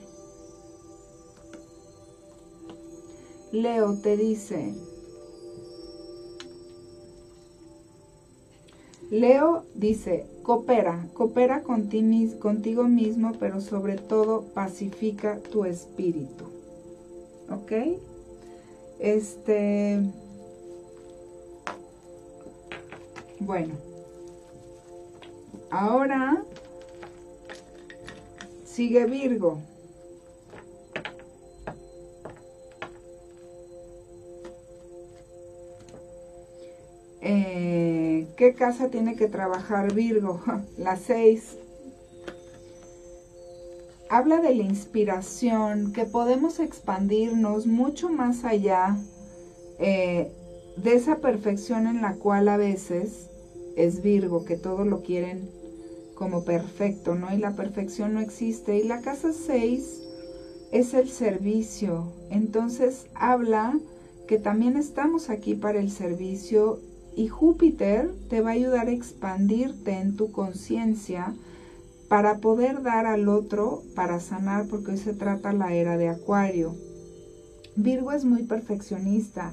Leo 3.52 3.94
te 3.96 4.16
dice, 4.16 4.74
Leo 9.10 9.64
dice, 9.74 10.26
coopera, 10.42 11.08
coopera 11.12 11.62
contigo 11.62 12.84
mismo, 12.84 13.32
pero 13.38 13.60
sobre 13.60 13.96
todo 13.96 14.44
pacifica 14.54 15.40
tu 15.50 15.66
espíritu. 15.66 16.44
¿Ok? 17.50 17.72
Este... 18.98 20.00
Bueno. 23.40 23.74
Ahora 25.70 26.42
sigue 28.64 29.04
Virgo. 29.06 29.60
Eh, 37.20 38.28
¿Qué 38.36 38.54
casa 38.54 38.88
tiene 38.88 39.16
que 39.16 39.28
trabajar 39.28 39.92
Virgo? 39.92 40.40
La 40.78 40.96
6. 40.96 41.58
Habla 44.10 44.40
de 44.40 44.54
la 44.54 44.62
inspiración, 44.62 45.92
que 45.92 46.06
podemos 46.06 46.60
expandirnos 46.60 47.66
mucho 47.66 48.08
más 48.08 48.44
allá 48.44 48.96
eh, 49.78 50.32
de 50.82 50.94
esa 50.94 51.16
perfección 51.16 51.86
en 51.86 52.02
la 52.02 52.14
cual 52.14 52.48
a 52.48 52.56
veces 52.56 53.28
es 53.76 54.02
Virgo, 54.02 54.44
que 54.44 54.56
todo 54.56 54.84
lo 54.84 55.02
quieren 55.02 55.48
como 56.14 56.44
perfecto, 56.44 57.14
¿no? 57.14 57.32
Y 57.32 57.38
la 57.38 57.54
perfección 57.54 58.14
no 58.14 58.20
existe. 58.20 58.76
Y 58.78 58.84
la 58.84 59.00
casa 59.00 59.32
6 59.32 60.02
es 60.72 60.94
el 60.94 61.08
servicio. 61.08 62.12
Entonces 62.30 63.06
habla 63.14 63.78
que 64.26 64.38
también 64.38 64.76
estamos 64.76 65.30
aquí 65.30 65.54
para 65.54 65.80
el 65.80 65.90
servicio 65.90 66.80
y 67.16 67.28
Júpiter 67.28 68.12
te 68.28 68.40
va 68.40 68.50
a 68.50 68.54
ayudar 68.54 68.88
a 68.88 68.92
expandirte 68.92 69.92
en 69.92 70.16
tu 70.16 70.30
conciencia 70.30 71.34
para 72.08 72.38
poder 72.38 72.82
dar 72.82 73.06
al 73.06 73.28
otro, 73.28 73.82
para 73.94 74.20
sanar, 74.20 74.66
porque 74.68 74.92
hoy 74.92 74.98
se 74.98 75.14
trata 75.14 75.52
la 75.52 75.74
era 75.74 75.96
de 75.96 76.08
Acuario. 76.08 76.74
Virgo 77.76 78.12
es 78.12 78.24
muy 78.24 78.44
perfeccionista 78.44 79.52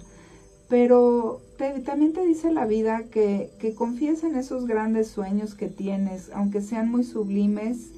pero 0.68 1.42
también 1.86 2.14
te 2.14 2.26
dice 2.26 2.52
la 2.52 2.66
vida 2.66 3.04
que, 3.12 3.52
que 3.60 3.76
confíes 3.76 4.24
en 4.24 4.36
esos 4.36 4.66
grandes 4.66 5.08
sueños 5.08 5.54
que 5.56 5.68
tienes, 5.68 6.32
aunque 6.34 6.62
sean 6.62 6.90
muy 6.90 7.04
sublimes 7.04 7.92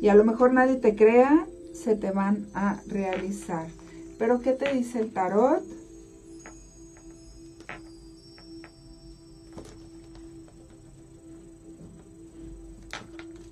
y 0.00 0.08
a 0.08 0.14
lo 0.14 0.24
mejor 0.24 0.52
nadie 0.52 0.76
te 0.76 0.96
crea, 0.96 1.46
se 1.72 1.96
te 1.96 2.10
van 2.10 2.46
a 2.54 2.80
realizar. 2.86 3.68
Pero 4.18 4.40
¿qué 4.40 4.52
te 4.52 4.72
dice 4.72 5.00
el 5.00 5.12
tarot? 5.12 5.62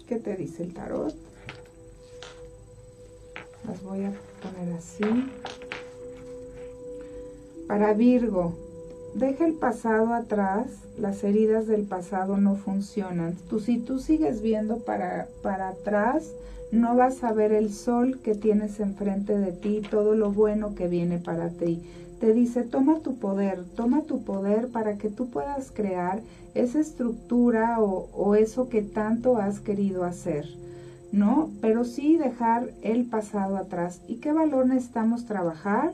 ¿Qué 0.07 0.17
te 0.19 0.37
dice 0.37 0.63
el 0.63 0.75
tarot? 0.75 1.15
Las 3.67 3.83
voy 3.83 4.05
a 4.05 4.13
poner 4.43 4.75
así. 4.77 5.05
Para 7.66 7.94
Virgo, 7.94 8.55
deja 9.14 9.46
el 9.46 9.55
pasado 9.55 10.12
atrás, 10.14 10.66
las 10.98 11.25
heridas 11.25 11.66
del 11.66 11.83
pasado 11.83 12.37
no 12.37 12.57
funcionan. 12.57 13.37
Tú, 13.48 13.61
si 13.61 13.79
tú 13.79 13.98
sigues 13.98 14.42
viendo 14.42 14.79
para, 14.79 15.29
para 15.42 15.68
atrás, 15.68 16.33
no 16.70 16.96
vas 16.96 17.22
a 17.22 17.33
ver 17.33 17.53
el 17.53 17.72
sol 17.72 18.18
que 18.22 18.35
tienes 18.35 18.81
enfrente 18.81 19.38
de 19.38 19.53
ti, 19.53 19.83
todo 19.90 20.14
lo 20.14 20.33
bueno 20.33 20.75
que 20.75 20.88
viene 20.88 21.18
para 21.18 21.51
ti. 21.51 21.83
Te 22.18 22.33
dice, 22.33 22.62
toma 22.62 23.01
tu 23.01 23.16
poder, 23.16 23.64
toma 23.77 24.03
tu 24.03 24.22
poder 24.22 24.68
para 24.68 24.96
que 24.96 25.09
tú 25.09 25.29
puedas 25.29 25.70
crear 25.70 26.20
esa 26.55 26.81
estructura 26.81 27.81
o, 27.81 28.09
o 28.14 28.35
eso 28.35 28.68
que 28.68 28.83
tanto 28.83 29.37
has 29.38 29.61
querido 29.61 30.05
hacer. 30.05 30.46
¿No? 31.11 31.51
Pero 31.61 31.85
sí 31.85 32.16
dejar 32.16 32.70
el 32.81 33.05
pasado 33.05 33.59
atrás. 33.59 34.01
¿Y 34.09 34.16
qué 34.16 34.33
valor 34.33 34.66
necesitamos 34.66 35.27
trabajar? 35.27 35.92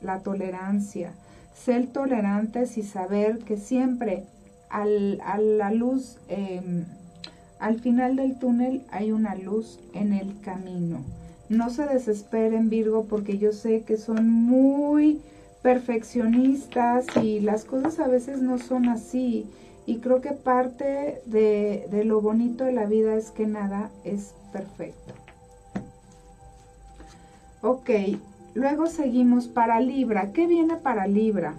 La 0.00 0.20
tolerancia, 0.20 1.12
ser 1.54 1.86
tolerantes 1.88 2.78
y 2.78 2.82
saber 2.82 3.38
que 3.38 3.56
siempre 3.56 4.24
al, 4.70 5.20
a 5.24 5.38
la 5.38 5.72
luz, 5.72 6.18
em, 6.28 6.84
al 7.58 7.80
final 7.80 8.16
del 8.16 8.38
túnel 8.38 8.82
hay 8.90 9.12
una 9.12 9.34
luz 9.34 9.80
en 9.94 10.12
el 10.12 10.40
camino. 10.40 11.00
No 11.48 11.70
se 11.70 11.86
desesperen 11.86 12.68
Virgo 12.68 13.04
porque 13.04 13.38
yo 13.38 13.52
sé 13.52 13.82
que 13.82 13.96
son 13.96 14.28
muy 14.28 15.20
perfeccionistas 15.62 17.06
y 17.22 17.40
las 17.40 17.64
cosas 17.64 17.98
a 17.98 18.06
veces 18.06 18.40
no 18.40 18.58
son 18.58 18.88
así. 18.88 19.46
Y 19.86 19.98
creo 19.98 20.20
que 20.20 20.32
parte 20.32 21.22
de, 21.24 21.88
de 21.90 22.04
lo 22.04 22.20
bonito 22.20 22.64
de 22.64 22.72
la 22.72 22.84
vida 22.84 23.14
es 23.14 23.30
que 23.30 23.46
nada 23.46 23.90
es 24.04 24.34
perfecto. 24.52 25.14
Ok, 27.62 27.90
Luego 28.54 28.86
seguimos 28.86 29.46
para 29.46 29.80
Libra. 29.80 30.32
¿Qué 30.32 30.46
viene 30.46 30.76
para 30.76 31.06
Libra? 31.06 31.54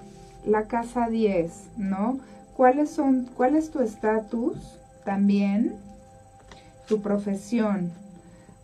La 0.46 0.64
casa 0.64 1.10
10, 1.10 1.52
¿no? 1.78 2.20
¿Cuáles 2.56 2.90
son, 2.90 3.28
cuál 3.36 3.56
es 3.56 3.72
tu 3.72 3.80
estatus 3.80 4.58
también? 5.06 5.76
Tu 6.88 7.02
profesión. 7.02 7.92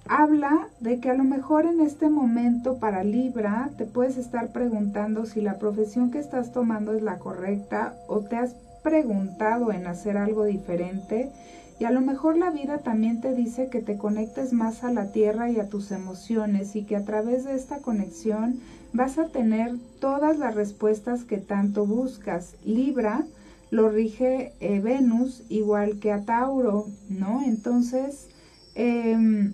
Habla 0.07 0.67
de 0.81 0.99
que 0.99 1.09
a 1.09 1.15
lo 1.15 1.23
mejor 1.23 1.65
en 1.65 1.81
este 1.81 2.09
momento 2.09 2.77
para 2.77 3.03
Libra 3.03 3.69
te 3.77 3.85
puedes 3.85 4.17
estar 4.17 4.49
preguntando 4.49 5.25
si 5.25 5.41
la 5.41 5.57
profesión 5.57 6.11
que 6.11 6.19
estás 6.19 6.51
tomando 6.51 6.93
es 6.93 7.01
la 7.01 7.17
correcta 7.17 7.95
o 8.07 8.19
te 8.19 8.35
has 8.35 8.55
preguntado 8.83 9.71
en 9.71 9.87
hacer 9.87 10.17
algo 10.17 10.43
diferente 10.43 11.31
y 11.79 11.85
a 11.85 11.91
lo 11.91 12.01
mejor 12.01 12.37
la 12.37 12.51
vida 12.51 12.79
también 12.79 13.19
te 13.19 13.33
dice 13.33 13.69
que 13.69 13.81
te 13.81 13.97
conectes 13.97 14.53
más 14.53 14.83
a 14.83 14.91
la 14.91 15.11
tierra 15.11 15.49
y 15.49 15.59
a 15.59 15.67
tus 15.67 15.91
emociones 15.91 16.75
y 16.75 16.83
que 16.83 16.95
a 16.95 17.03
través 17.03 17.43
de 17.43 17.55
esta 17.55 17.79
conexión 17.79 18.61
vas 18.93 19.17
a 19.17 19.27
tener 19.27 19.75
todas 19.99 20.39
las 20.39 20.55
respuestas 20.55 21.25
que 21.25 21.37
tanto 21.37 21.85
buscas. 21.85 22.55
Libra 22.63 23.25
lo 23.71 23.89
rige 23.89 24.53
eh, 24.61 24.79
Venus 24.79 25.43
igual 25.49 25.99
que 25.99 26.11
a 26.11 26.23
Tauro, 26.23 26.85
¿no? 27.09 27.43
Entonces, 27.45 28.29
em, 28.75 29.53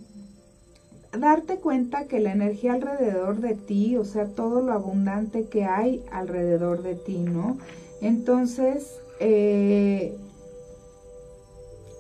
darte 1.17 1.55
cuenta 1.55 2.05
que 2.05 2.19
la 2.19 2.31
energía 2.31 2.73
alrededor 2.73 3.39
de 3.39 3.55
ti, 3.55 3.97
o 3.97 4.05
sea, 4.05 4.27
todo 4.27 4.61
lo 4.61 4.73
abundante 4.73 5.45
que 5.45 5.65
hay 5.65 6.03
alrededor 6.11 6.83
de 6.83 6.95
ti, 6.95 7.17
¿no? 7.17 7.57
Entonces, 8.01 8.99
eh, 9.19 10.15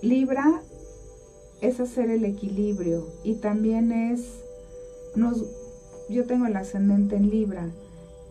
Libra 0.01 0.61
es 1.61 1.79
hacer 1.79 2.09
el 2.09 2.25
equilibrio 2.25 3.07
y 3.23 3.35
también 3.35 3.91
es, 3.91 4.43
nos, 5.15 5.45
yo 6.09 6.25
tengo 6.25 6.47
el 6.47 6.55
ascendente 6.55 7.15
en 7.15 7.29
Libra, 7.29 7.69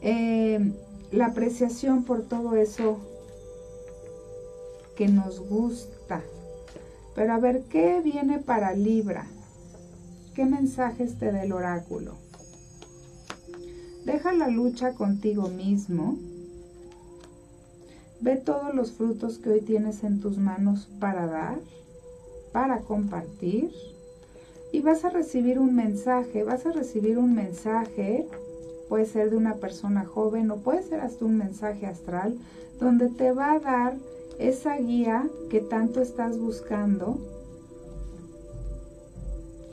eh, 0.02 0.72
la 1.12 1.26
apreciación 1.26 2.04
por 2.04 2.22
todo 2.22 2.56
eso 2.56 2.98
que 4.96 5.09
nos 5.09 5.40
gusta. 5.40 6.22
Pero 7.14 7.33
a 7.33 7.38
ver, 7.38 7.62
¿qué 7.70 8.00
viene 8.00 8.38
para 8.38 8.74
Libra? 8.74 9.26
¿Qué 10.35 10.44
mensajes 10.44 11.18
te 11.18 11.30
da 11.30 11.44
el 11.44 11.52
oráculo? 11.52 12.14
Deja 14.04 14.33
la 14.33 14.48
lucha 14.48 14.94
contigo 14.94 15.48
mismo 15.48 16.18
Ve 18.20 18.37
todos 18.37 18.74
los 18.74 18.92
frutos 18.92 19.38
que 19.38 19.50
hoy 19.50 19.61
tienes 19.62 20.04
en 20.04 20.20
tus 20.20 20.37
manos 20.37 20.88
para 21.00 21.26
dar, 21.26 21.59
para 22.52 22.80
compartir. 22.80 23.70
Y 24.72 24.80
vas 24.83 25.04
a 25.04 25.11
recibir 25.11 25.59
un 25.59 25.74
mensaje, 25.74 26.44
vas 26.44 26.66
a 26.66 26.72
recibir 26.72 27.18
un 27.18 27.35
mensaje, 27.35 28.26
puede 28.88 29.06
ser 29.06 29.30
de 29.30 29.37
una 29.37 29.54
persona 29.54 30.04
joven 30.04 30.50
o 30.50 30.59
puede 30.59 30.83
ser 30.83 31.00
hasta 31.00 31.24
un 31.24 31.38
mensaje 31.38 31.87
astral, 31.87 32.37
donde 32.78 33.09
te 33.09 33.33
va 33.33 33.52
a 33.52 33.61
dar 33.61 33.96
esa 34.38 34.76
guía 34.76 35.28
que 35.48 35.61
tanto 35.61 36.00
estás 36.00 36.38
buscando 36.38 37.18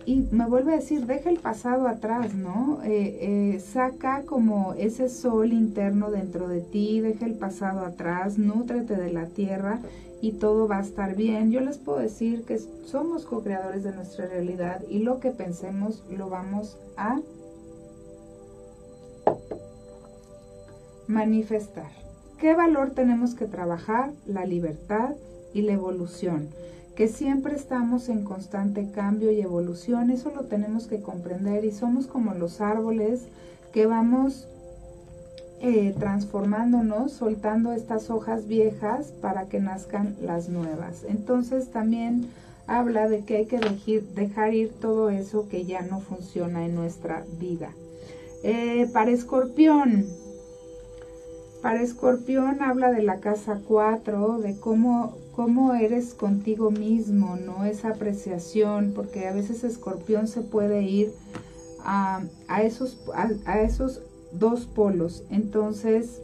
y 0.08 0.26
me 0.32 0.46
vuelve 0.48 0.72
a 0.72 0.78
decir, 0.78 1.06
deja 1.06 1.30
el 1.30 1.38
pasado 1.38 1.86
atrás, 1.86 2.34
¿no? 2.34 2.80
Eh, 2.86 3.56
eh, 3.56 3.60
saca 3.60 4.24
como 4.24 4.74
ese 4.76 5.10
sol 5.10 5.52
interno 5.52 6.12
dentro 6.12 6.48
de 6.48 6.62
ti, 6.62 7.02
deja 7.02 7.26
el 7.26 7.34
pasado 7.34 7.82
atrás, 7.82 8.38
nútrete 8.38 8.96
de 8.96 9.12
la 9.12 9.26
tierra 9.26 9.82
y 10.22 10.32
todo 10.32 10.66
va 10.66 10.78
a 10.78 10.82
estar 10.82 11.14
bien. 11.14 11.52
Yo 11.52 11.60
les 11.60 11.78
puedo 11.78 12.00
decir 12.00 12.46
que 12.46 12.58
somos 12.86 13.26
co-creadores 13.26 13.84
de 13.84 13.92
nuestra 13.92 14.28
realidad 14.28 14.82
y 14.90 15.00
lo 15.00 15.20
que 15.20 15.32
pensemos 15.32 16.02
lo 16.10 16.30
vamos 16.30 16.78
a 16.96 17.20
manifestar. 21.06 21.92
¿Qué 22.40 22.54
valor 22.54 22.92
tenemos 22.92 23.36
que 23.36 23.46
trabajar? 23.46 24.14
La 24.26 24.46
libertad 24.46 25.16
y 25.54 25.64
la 25.64 25.74
evolución 25.74 26.48
que 26.98 27.08
siempre 27.08 27.56
estamos 27.56 28.10
en 28.10 28.24
constante 28.24 28.90
cambio 28.90 29.32
y 29.32 29.40
evolución, 29.40 30.10
eso 30.10 30.32
lo 30.36 30.46
tenemos 30.46 30.88
que 30.88 31.00
comprender 31.00 31.64
y 31.64 31.72
somos 31.72 32.08
como 32.08 32.34
los 32.34 32.60
árboles 32.60 33.28
que 33.72 33.86
vamos 33.86 34.48
eh, 35.62 35.94
transformándonos, 36.00 37.12
soltando 37.12 37.72
estas 37.72 38.10
hojas 38.10 38.48
viejas 38.48 39.14
para 39.22 39.46
que 39.46 39.60
nazcan 39.60 40.16
las 40.24 40.50
nuevas. 40.50 41.04
Entonces 41.08 41.70
también 41.70 42.30
habla 42.66 43.08
de 43.08 43.24
que 43.24 43.38
hay 43.38 43.46
que 43.46 43.60
dejar 44.16 44.56
ir 44.56 44.74
todo 44.82 45.12
eso 45.12 45.48
que 45.50 45.66
ya 45.66 45.84
no 45.84 46.00
funciona 46.00 46.66
en 46.66 46.74
nuestra 46.74 47.24
vida. 47.40 47.70
Eh, 48.42 48.90
para 48.92 49.12
escorpión, 49.12 50.08
para 51.62 51.84
escorpión 51.84 52.64
habla 52.64 52.92
de 52.92 53.04
la 53.04 53.20
casa 53.20 53.62
4, 53.68 54.40
de 54.40 54.60
cómo 54.60 55.17
cómo 55.38 55.76
eres 55.76 56.16
contigo 56.16 56.72
mismo, 56.72 57.36
¿no? 57.36 57.64
Esa 57.64 57.90
apreciación, 57.90 58.94
porque 58.96 59.28
a 59.28 59.34
veces 59.34 59.64
escorpión 59.64 60.28
se 60.28 60.42
puede 60.42 60.82
ir 60.82 61.14
a, 61.86 62.24
esos, 62.64 62.98
a, 63.14 63.62
esos 63.62 64.02
dos 64.32 64.66
polos. 64.66 65.26
Entonces, 65.30 66.24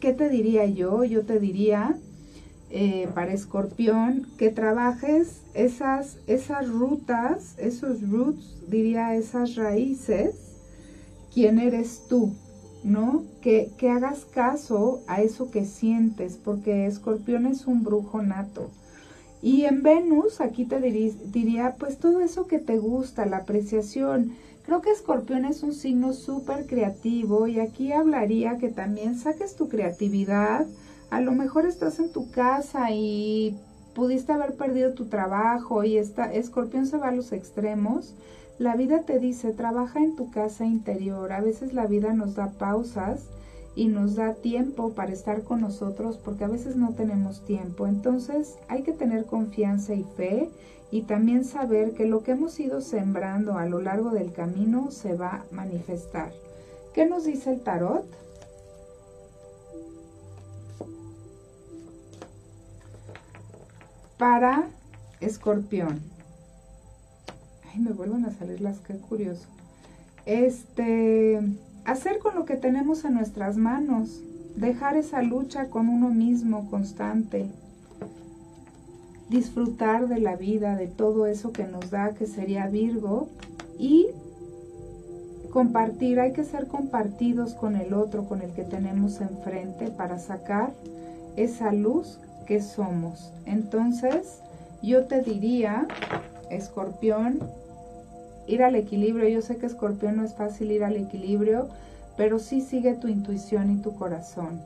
¿qué 0.00 0.12
te 0.12 0.28
diría 0.30 0.66
yo? 0.66 1.04
Yo 1.04 1.24
te 1.26 1.38
diría 1.38 1.96
eh, 2.70 3.08
para 3.14 3.32
escorpión 3.32 4.26
que 4.36 4.50
trabajes 4.50 5.42
esas, 5.54 6.18
esas 6.26 6.68
rutas, 6.68 7.54
esos 7.56 8.02
roots, 8.02 8.68
diría 8.68 9.14
esas 9.14 9.54
raíces, 9.54 10.34
quién 11.32 11.60
eres 11.60 12.02
tú, 12.08 12.34
¿no? 12.88 13.24
Que, 13.42 13.70
hagas 13.90 14.24
caso 14.24 15.02
a 15.06 15.22
eso 15.22 15.50
que 15.50 15.64
sientes, 15.64 16.38
porque 16.42 16.86
Escorpión 16.86 17.46
es 17.46 17.66
un 17.66 17.84
brujo 17.84 18.22
nato. 18.22 18.70
Y 19.40 19.64
en 19.64 19.82
Venus, 19.82 20.40
aquí 20.40 20.64
te 20.64 20.80
diría, 20.80 21.76
pues 21.78 21.98
todo 21.98 22.20
eso 22.20 22.46
que 22.46 22.58
te 22.58 22.78
gusta, 22.78 23.26
la 23.26 23.38
apreciación. 23.38 24.32
Creo 24.64 24.80
que 24.80 24.90
Escorpión 24.90 25.44
es 25.44 25.62
un 25.62 25.74
signo 25.74 26.12
súper 26.12 26.66
creativo 26.66 27.46
y 27.46 27.60
aquí 27.60 27.92
hablaría 27.92 28.58
que 28.58 28.68
también 28.68 29.18
saques 29.18 29.54
tu 29.54 29.68
creatividad. 29.68 30.66
A 31.10 31.20
lo 31.20 31.32
mejor 31.32 31.66
estás 31.66 32.00
en 32.00 32.10
tu 32.10 32.30
casa 32.30 32.90
y 32.90 33.56
pudiste 33.94 34.32
haber 34.32 34.54
perdido 34.54 34.92
tu 34.92 35.06
trabajo 35.06 35.84
y 35.84 35.96
está, 35.96 36.32
Escorpión 36.32 36.86
se 36.86 36.98
va 36.98 37.08
a 37.08 37.12
los 37.12 37.32
extremos 37.32 38.14
la 38.58 38.74
vida 38.74 39.02
te 39.02 39.20
dice, 39.20 39.52
trabaja 39.52 40.00
en 40.00 40.16
tu 40.16 40.30
casa 40.30 40.66
interior. 40.66 41.32
A 41.32 41.40
veces 41.40 41.72
la 41.72 41.86
vida 41.86 42.12
nos 42.12 42.34
da 42.34 42.50
pausas 42.50 43.26
y 43.76 43.86
nos 43.86 44.16
da 44.16 44.34
tiempo 44.34 44.94
para 44.94 45.12
estar 45.12 45.44
con 45.44 45.60
nosotros 45.60 46.18
porque 46.18 46.44
a 46.44 46.48
veces 46.48 46.74
no 46.74 46.92
tenemos 46.94 47.44
tiempo. 47.44 47.86
Entonces 47.86 48.56
hay 48.66 48.82
que 48.82 48.92
tener 48.92 49.26
confianza 49.26 49.94
y 49.94 50.02
fe 50.16 50.50
y 50.90 51.02
también 51.02 51.44
saber 51.44 51.92
que 51.92 52.06
lo 52.06 52.24
que 52.24 52.32
hemos 52.32 52.58
ido 52.58 52.80
sembrando 52.80 53.58
a 53.58 53.66
lo 53.66 53.80
largo 53.80 54.10
del 54.10 54.32
camino 54.32 54.90
se 54.90 55.14
va 55.14 55.28
a 55.28 55.44
manifestar. 55.52 56.32
¿Qué 56.94 57.06
nos 57.06 57.26
dice 57.26 57.52
el 57.52 57.60
tarot? 57.60 58.04
Para 64.18 64.68
escorpión 65.20 66.17
me 67.78 67.92
vuelven 67.92 68.24
a 68.24 68.32
salir 68.32 68.60
las 68.60 68.78
que 68.78 68.94
curioso. 68.94 69.46
Este, 70.26 71.40
hacer 71.84 72.18
con 72.18 72.34
lo 72.34 72.44
que 72.44 72.56
tenemos 72.56 73.04
en 73.04 73.14
nuestras 73.14 73.56
manos, 73.56 74.20
dejar 74.56 74.96
esa 74.96 75.22
lucha 75.22 75.68
con 75.68 75.88
uno 75.88 76.10
mismo 76.10 76.68
constante, 76.70 77.46
disfrutar 79.28 80.08
de 80.08 80.20
la 80.20 80.36
vida, 80.36 80.76
de 80.76 80.86
todo 80.86 81.26
eso 81.26 81.52
que 81.52 81.64
nos 81.64 81.90
da, 81.90 82.14
que 82.14 82.26
sería 82.26 82.66
Virgo, 82.66 83.28
y 83.78 84.06
compartir, 85.50 86.20
hay 86.20 86.32
que 86.32 86.44
ser 86.44 86.66
compartidos 86.66 87.54
con 87.54 87.76
el 87.76 87.94
otro, 87.94 88.24
con 88.24 88.42
el 88.42 88.50
que 88.52 88.64
tenemos 88.64 89.20
enfrente, 89.20 89.88
para 89.88 90.18
sacar 90.18 90.72
esa 91.36 91.72
luz 91.72 92.18
que 92.46 92.60
somos. 92.60 93.32
Entonces, 93.46 94.40
yo 94.82 95.04
te 95.04 95.22
diría, 95.22 95.86
escorpión, 96.50 97.40
ir 98.48 98.62
al 98.62 98.74
equilibrio. 98.74 99.28
Yo 99.28 99.42
sé 99.42 99.56
que 99.56 99.66
escorpión 99.66 100.16
no 100.16 100.24
es 100.24 100.34
fácil 100.34 100.72
ir 100.72 100.82
al 100.82 100.96
equilibrio, 100.96 101.68
pero 102.16 102.38
sí 102.38 102.60
sigue 102.60 102.94
tu 102.94 103.06
intuición 103.06 103.70
y 103.70 103.80
tu 103.80 103.94
corazón. 103.94 104.60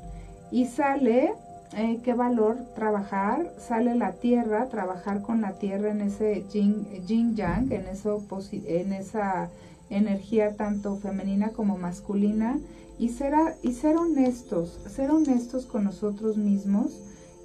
Y 0.51 0.67
sale, 0.67 1.35
eh, 1.77 2.01
qué 2.03 2.15
valor 2.15 2.57
trabajar, 2.75 3.51
sale 3.59 3.95
la 3.95 4.13
tierra, 4.13 4.69
trabajar 4.69 5.23
con 5.23 5.41
la 5.41 5.53
tierra 5.53 5.91
en 5.91 6.01
ese 6.01 6.45
yin, 6.53 7.35
yang, 7.35 7.71
en, 7.73 7.87
eso, 7.89 8.23
en 8.53 8.93
esa 8.93 9.51
energía 9.91 10.57
tanto 10.57 10.97
femenina 10.97 11.51
como 11.51 11.77
masculina 11.77 12.59
y 12.99 13.09
ser, 13.11 13.35
y 13.63 13.73
ser 13.73 13.97
honestos, 13.97 14.79
ser 14.89 15.11
honestos 15.11 15.67
con 15.67 15.85
nosotros 15.85 16.37
mismos 16.37 16.99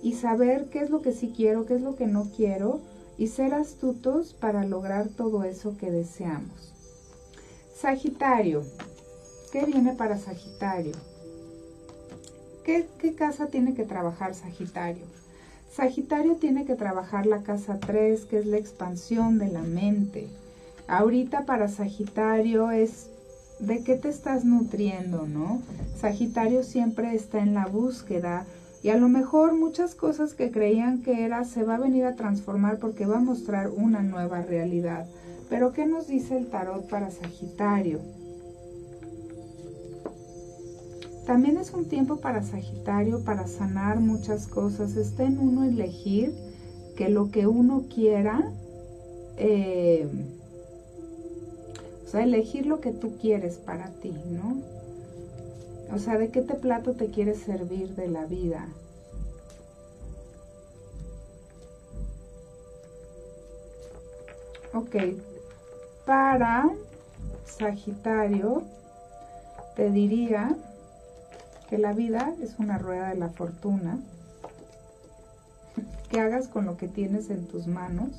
y 0.03 0.13
saber 0.13 0.69
qué 0.69 0.79
es 0.79 0.89
lo 0.89 1.01
que 1.01 1.11
sí 1.11 1.33
quiero, 1.35 1.65
qué 1.65 1.75
es 1.75 1.81
lo 1.81 1.95
que 1.95 2.07
no 2.07 2.25
quiero 2.35 2.79
y 3.17 3.27
ser 3.27 3.53
astutos 3.53 4.33
para 4.33 4.65
lograr 4.65 5.07
todo 5.09 5.43
eso 5.43 5.75
que 5.77 5.91
deseamos. 5.91 6.73
Sagitario. 7.75 8.63
¿Qué 9.51 9.65
viene 9.65 9.93
para 9.93 10.17
Sagitario? 10.17 10.93
¿Qué, 12.63 12.85
casa 13.15 13.47
tiene 13.47 13.73
que 13.73 13.85
trabajar 13.85 14.35
Sagitario? 14.35 15.05
Sagitario 15.71 16.35
tiene 16.35 16.65
que 16.65 16.75
trabajar 16.75 17.25
la 17.25 17.43
casa 17.43 17.79
3, 17.79 18.25
que 18.25 18.39
es 18.39 18.45
la 18.45 18.57
expansión 18.57 19.37
de 19.37 19.47
la 19.47 19.61
mente. 19.61 20.27
Ahorita 20.87 21.45
para 21.45 21.69
Sagitario 21.69 22.71
es 22.71 23.07
de 23.59 23.83
qué 23.83 23.95
te 23.95 24.09
estás 24.09 24.43
nutriendo, 24.43 25.27
¿no? 25.27 25.61
Sagitario 25.99 26.63
siempre 26.63 27.15
está 27.15 27.39
en 27.39 27.53
la 27.53 27.67
búsqueda 27.67 28.45
y 28.83 28.89
a 28.89 28.97
lo 28.97 29.09
mejor 29.09 29.53
muchas 29.53 29.95
cosas 29.95 30.33
que 30.33 30.51
creían 30.51 31.01
que 31.01 31.25
era 31.25 31.43
se 31.45 31.63
va 31.63 31.75
a 31.75 31.79
venir 31.79 32.05
a 32.05 32.15
transformar 32.15 32.79
porque 32.79 33.05
va 33.05 33.17
a 33.17 33.21
mostrar 33.21 33.69
una 33.69 34.01
nueva 34.01 34.41
realidad. 34.41 35.07
Pero 35.49 35.73
¿qué 35.73 35.85
nos 35.85 36.07
dice 36.07 36.37
el 36.37 36.47
tarot 36.47 36.87
para 36.89 37.09
Sagitario? 37.09 37.99
También 41.25 41.57
es 41.57 41.73
un 41.73 41.85
tiempo 41.85 42.17
para 42.17 42.43
Sagitario 42.43 43.23
para 43.23 43.47
sanar 43.47 43.99
muchas 43.99 44.47
cosas. 44.47 44.95
Está 44.95 45.23
en 45.23 45.39
uno 45.39 45.63
elegir 45.63 46.33
que 46.95 47.09
lo 47.09 47.31
que 47.31 47.47
uno 47.47 47.85
quiera, 47.93 48.51
eh, 49.37 50.07
o 52.05 52.09
sea, 52.09 52.23
elegir 52.23 52.65
lo 52.65 52.79
que 52.79 52.91
tú 52.91 53.17
quieres 53.19 53.57
para 53.57 53.89
ti, 54.01 54.13
¿no? 54.31 54.76
O 55.93 55.99
sea, 55.99 56.17
¿de 56.17 56.29
qué 56.29 56.41
te 56.41 56.55
plato 56.55 56.93
te 56.93 57.09
quieres 57.09 57.39
servir 57.39 57.95
de 57.95 58.07
la 58.07 58.25
vida? 58.25 58.67
Ok, 64.73 64.95
para 66.05 66.69
Sagitario 67.45 68.63
te 69.75 69.89
diría 69.89 70.55
que 71.69 71.77
la 71.77 71.93
vida 71.93 72.33
es 72.41 72.59
una 72.59 72.77
rueda 72.77 73.09
de 73.09 73.15
la 73.15 73.29
fortuna, 73.29 73.99
que 76.09 76.19
hagas 76.19 76.47
con 76.47 76.65
lo 76.65 76.77
que 76.77 76.87
tienes 76.87 77.29
en 77.29 77.47
tus 77.47 77.65
manos 77.65 78.09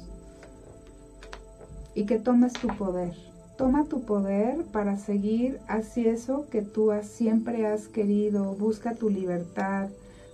y 1.94 2.06
que 2.06 2.18
tomes 2.18 2.54
tu 2.54 2.68
poder. 2.68 3.27
Toma 3.58 3.86
tu 3.86 4.02
poder 4.02 4.62
para 4.66 4.96
seguir 4.96 5.58
hacia 5.66 6.12
eso 6.12 6.46
que 6.48 6.62
tú 6.62 6.92
siempre 7.02 7.66
has 7.66 7.88
querido. 7.88 8.54
Busca 8.54 8.94
tu 8.94 9.10
libertad. 9.10 9.88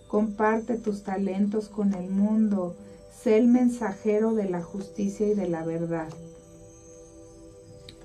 Comparte 0.09 0.77
tus 0.77 1.05
talentos 1.05 1.71
con 1.71 1.95
el 1.95 2.11
mundo. 2.11 2.77
Sé 3.11 3.39
el 3.39 3.49
mensajero 3.49 4.35
de 4.35 4.51
la 4.51 4.63
justicia 4.63 5.27
y 5.27 5.33
de 5.33 5.49
la 5.49 5.65
verdad. 5.65 6.09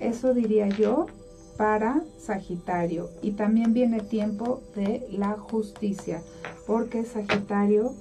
Eso 0.00 0.32
diría 0.32 0.68
yo 0.68 1.06
para 1.58 2.02
Sagitario. 2.18 3.10
Y 3.20 3.32
también 3.32 3.74
viene 3.74 4.00
tiempo 4.00 4.62
de 4.74 5.06
la 5.10 5.32
justicia, 5.32 6.22
porque 6.66 7.04
Sagitario 7.04 7.92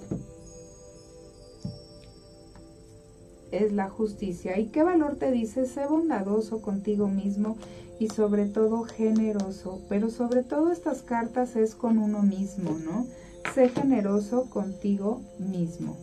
es 3.51 3.71
la 3.71 3.89
justicia. 3.89 4.59
¿Y 4.59 4.67
qué 4.67 4.83
valor 4.83 5.15
te 5.15 5.31
dice? 5.31 5.65
Sé 5.65 5.85
bondadoso 5.85 6.61
contigo 6.61 7.07
mismo 7.07 7.57
y 7.99 8.07
sobre 8.07 8.45
todo 8.45 8.83
generoso. 8.83 9.81
Pero 9.89 10.09
sobre 10.09 10.43
todo 10.43 10.71
estas 10.71 11.01
cartas 11.01 11.55
es 11.55 11.75
con 11.75 11.97
uno 11.97 12.21
mismo, 12.21 12.77
¿no? 12.83 13.05
Sé 13.53 13.69
generoso 13.69 14.49
contigo 14.49 15.21
mismo. 15.37 15.97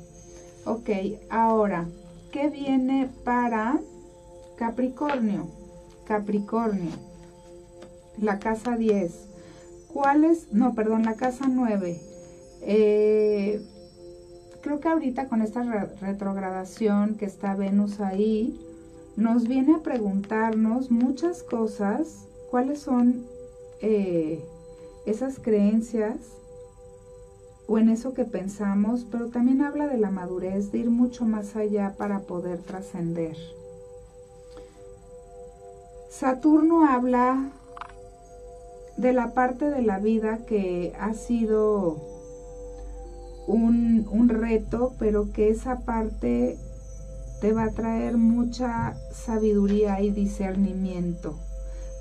Ok, 0.65 0.91
ahora, 1.31 1.87
¿qué 2.33 2.49
viene 2.49 3.09
para 3.25 3.79
Capricornio? 4.57 5.47
Capricornio, 6.07 6.91
la 8.21 8.39
casa 8.39 8.77
10. 8.77 9.13
¿Cuál 9.93 10.25
es? 10.25 10.53
No, 10.53 10.75
perdón, 10.75 11.05
la 11.05 11.15
casa 11.15 11.47
9. 11.49 12.01
Eh, 12.63 13.61
creo 14.67 14.81
que 14.81 14.89
ahorita 14.89 15.29
con 15.29 15.43
esta 15.43 15.63
retrogradación 16.01 17.15
que 17.15 17.25
está 17.25 17.55
Venus 17.55 18.01
ahí, 18.01 18.61
nos 19.15 19.47
viene 19.47 19.77
a 19.77 19.79
preguntarnos 19.79 20.91
muchas 20.91 21.45
cosas, 21.45 22.27
cuáles 22.51 22.81
son 22.81 23.27
eh, 23.81 24.45
esas 25.07 25.39
creencias 25.39 26.17
o 27.69 27.79
en 27.79 27.91
eso 27.91 28.13
que 28.13 28.25
pensamos, 28.25 29.07
pero 29.09 29.29
también 29.29 29.63
habla 29.63 29.87
de 29.87 29.99
la 29.99 30.11
madurez, 30.11 30.73
de 30.73 30.79
ir 30.79 30.91
mucho 30.91 31.27
más 31.27 31.55
allá 31.55 31.95
para 31.97 32.23
poder 32.23 32.59
trascender. 32.59 33.37
Saturno 36.11 36.89
habla 36.89 37.53
de 38.97 39.13
la 39.13 39.33
parte 39.33 39.71
de 39.71 39.83
la 39.83 40.01
vida 40.01 40.39
que 40.45 40.93
ha 40.99 41.15
sido 41.15 42.16
un, 43.47 44.29
reto, 44.29 44.95
pero 44.99 45.33
que 45.33 45.51
esa 45.51 45.81
parte 45.81 46.59
te 47.41 47.53
va 47.53 47.65
a 47.65 47.71
traer 47.71 48.17
mucha 48.17 48.97
sabiduría 49.13 50.01
y 50.01 50.11
discernimiento 50.11 51.39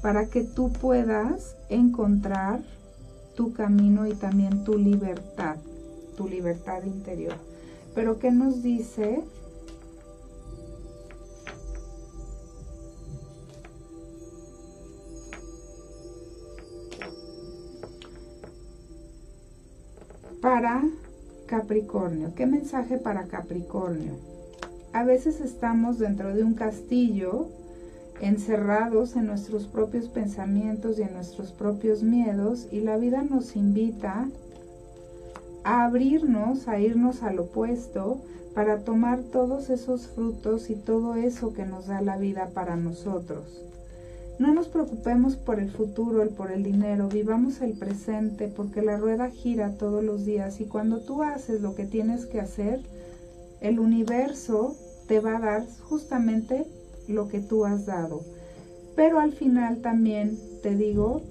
para 0.02 0.28
que 0.28 0.44
tú 0.44 0.72
puedas 0.72 1.56
encontrar 1.70 2.62
tu 3.36 3.54
camino 3.54 4.08
y 4.08 4.14
también 4.14 4.64
tu 4.64 4.78
libertad, 4.78 5.58
tu 6.18 6.28
libertad 6.28 6.84
interior. 6.84 7.36
Pero 7.94 8.20
¿qué 8.20 8.32
nos 8.32 8.64
dice? 8.64 9.24
Para 20.42 20.84
Capricornio. 21.46 22.34
¿Qué 22.36 22.46
mensaje 22.46 22.98
para 22.98 23.26
Capricornio? 23.26 24.14
A 24.94 25.04
veces 25.04 25.42
estamos 25.42 26.00
dentro 26.00 26.34
de 26.34 26.44
un 26.44 26.54
castillo, 26.54 27.48
encerrados 28.22 29.16
en 29.16 29.28
nuestros 29.28 29.68
propios 29.68 30.08
pensamientos 30.08 30.98
y 30.98 31.04
en 31.04 31.14
nuestros 31.14 31.52
propios 31.52 32.02
miedos, 32.02 32.68
y 32.72 32.80
la 32.80 32.98
vida 32.98 33.22
nos 33.24 33.56
invita 33.56 34.28
a 35.64 35.86
abrirnos, 35.86 36.68
a 36.68 36.80
irnos 36.80 37.24
al 37.24 37.40
opuesto, 37.40 38.22
para 38.54 38.80
tomar 38.80 39.20
todos 39.20 39.70
esos 39.70 40.08
frutos 40.08 40.70
y 40.70 40.76
todo 40.76 41.16
eso 41.16 41.54
que 41.54 41.66
nos 41.66 41.88
da 41.88 42.02
la 42.02 42.18
vida 42.18 42.52
para 42.54 42.78
nosotros. 42.78 43.62
No 44.38 44.54
nos 44.54 44.68
preocupemos 44.68 45.38
por 45.38 45.62
el 45.62 45.72
futuro, 45.72 46.22
el 46.22 46.30
por 46.30 46.52
el 46.52 46.62
dinero, 46.62 47.08
vivamos 47.08 47.62
el 47.62 47.72
presente 47.72 48.50
porque 48.50 48.82
la 48.82 48.98
rueda 48.98 49.30
gira 49.30 49.78
todos 49.78 50.04
los 50.04 50.26
días 50.26 50.60
y 50.60 50.66
cuando 50.66 51.00
tú 51.00 51.24
haces 51.24 51.62
lo 51.62 51.74
que 51.74 51.86
tienes 51.86 52.26
que 52.26 52.42
hacer, 52.42 52.82
el 53.62 53.80
universo 53.80 54.76
te 55.08 55.22
va 55.22 55.38
a 55.38 55.40
dar 55.40 55.66
justamente 55.84 56.66
lo 57.08 57.30
que 57.30 57.40
tú 57.40 57.64
has 57.64 57.86
dado. 57.86 58.24
Pero 58.98 59.20
al 59.20 59.32
final 59.32 59.78
también 59.82 60.38
te 60.62 60.76
digo, 60.76 61.22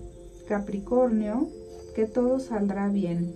Capricornio, 0.49 1.49
que 1.95 2.07
todo 2.07 2.41
saldrá 2.41 2.89
bien. 2.89 3.35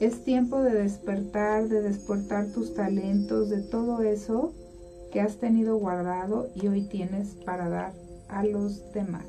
Es 0.00 0.22
tiempo 0.22 0.60
de 0.60 0.74
despertar, 0.74 1.68
de 1.68 1.80
despertar 1.80 2.48
tus 2.48 2.74
talentos, 2.74 3.48
de 3.48 3.62
todo 3.62 4.02
eso 4.02 4.52
que 5.12 5.20
has 5.20 5.36
tenido 5.36 5.76
guardado 5.76 6.48
y 6.54 6.68
hoy 6.68 6.82
tienes 6.82 7.36
para 7.46 7.68
dar 7.68 8.01
a 8.32 8.44
los 8.44 8.92
demás. 8.92 9.26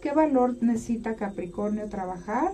¿Qué 0.00 0.12
valor 0.12 0.56
necesita 0.60 1.16
Capricornio 1.16 1.88
trabajar? 1.88 2.52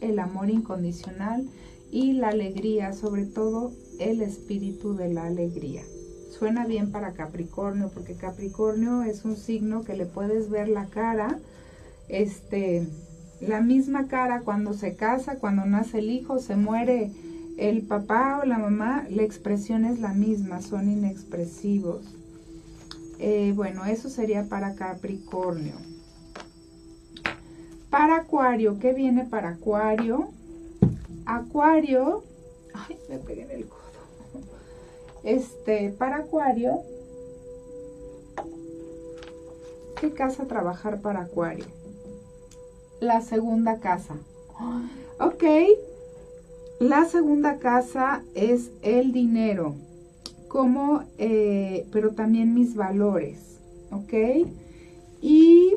El 0.00 0.18
amor 0.18 0.50
incondicional 0.50 1.48
y 1.90 2.12
la 2.12 2.28
alegría, 2.28 2.92
sobre 2.92 3.24
todo 3.24 3.72
el 3.98 4.22
espíritu 4.22 4.94
de 4.94 5.12
la 5.12 5.24
alegría. 5.24 5.82
Suena 6.30 6.66
bien 6.66 6.90
para 6.90 7.12
Capricornio 7.12 7.90
porque 7.92 8.14
Capricornio 8.14 9.02
es 9.02 9.24
un 9.24 9.36
signo 9.36 9.84
que 9.84 9.94
le 9.94 10.06
puedes 10.06 10.50
ver 10.50 10.68
la 10.68 10.86
cara, 10.86 11.38
este, 12.08 12.86
la 13.40 13.60
misma 13.60 14.08
cara 14.08 14.40
cuando 14.40 14.74
se 14.74 14.94
casa, 14.96 15.36
cuando 15.36 15.64
nace 15.64 15.98
el 15.98 16.10
hijo, 16.10 16.38
se 16.38 16.56
muere 16.56 17.10
el 17.56 17.82
papá 17.82 18.40
o 18.42 18.46
la 18.46 18.58
mamá, 18.58 19.06
la 19.10 19.22
expresión 19.22 19.84
es 19.84 20.00
la 20.00 20.12
misma, 20.12 20.60
son 20.60 20.90
inexpresivos. 20.90 22.02
Eh, 23.18 23.52
bueno, 23.54 23.84
eso 23.84 24.08
sería 24.08 24.44
para 24.44 24.74
Capricornio. 24.74 25.74
Para 27.90 28.16
Acuario, 28.16 28.78
¿qué 28.80 28.92
viene 28.92 29.24
para 29.24 29.50
Acuario? 29.50 30.30
Acuario, 31.26 32.24
ay, 32.74 32.98
me 33.08 33.18
pegué 33.18 33.42
en 33.42 33.50
el 33.52 33.68
codo. 33.68 33.80
Este, 35.22 35.90
para 35.90 36.16
Acuario, 36.18 36.82
¿qué 40.00 40.12
casa 40.12 40.46
trabajar 40.46 41.00
para 41.00 41.22
Acuario? 41.22 41.66
La 43.00 43.20
segunda 43.20 43.78
casa. 43.78 44.16
Ok, 45.20 45.44
la 46.80 47.04
segunda 47.04 47.58
casa 47.58 48.22
es 48.34 48.70
el 48.82 49.12
dinero 49.12 49.76
como, 50.54 51.02
eh, 51.18 51.84
pero 51.90 52.12
también 52.12 52.54
mis 52.54 52.76
valores, 52.76 53.58
¿ok? 53.90 54.46
Y 55.20 55.74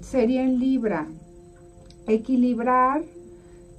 sería 0.00 0.44
en 0.44 0.60
Libra, 0.60 1.08
equilibrar 2.06 3.02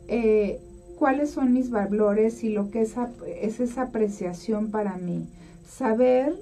eh, 0.09 0.59
cuáles 0.99 1.29
son 1.29 1.53
mis 1.53 1.69
valores 1.69 2.43
y 2.43 2.49
lo 2.49 2.71
que 2.71 2.81
es, 2.81 2.95
es 3.41 3.61
esa 3.61 3.83
apreciación 3.83 4.69
para 4.69 4.97
mí. 4.97 5.29
Saber 5.65 6.35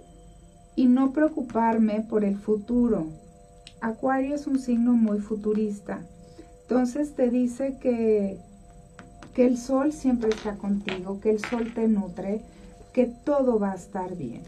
y 0.76 0.88
no 0.88 1.12
preocuparme 1.14 2.02
por 2.10 2.24
el 2.24 2.38
futuro. 2.38 3.06
Acuario 3.82 4.34
es 4.34 4.48
un 4.48 4.58
signo 4.58 4.94
muy 4.94 5.20
futurista. 5.20 6.02
Entonces 6.64 7.14
te 7.14 7.30
dice 7.30 7.78
que, 7.80 8.40
que 9.36 9.46
el 9.46 9.60
sol 9.60 9.94
siempre 9.94 10.30
está 10.30 10.56
contigo, 10.56 11.20
que 11.22 11.30
el 11.30 11.40
sol 11.40 11.72
te 11.76 11.88
nutre, 11.88 12.42
que 12.96 13.08
todo 13.08 13.60
va 13.60 13.74
a 13.74 13.76
estar 13.76 14.16
bien. 14.16 14.42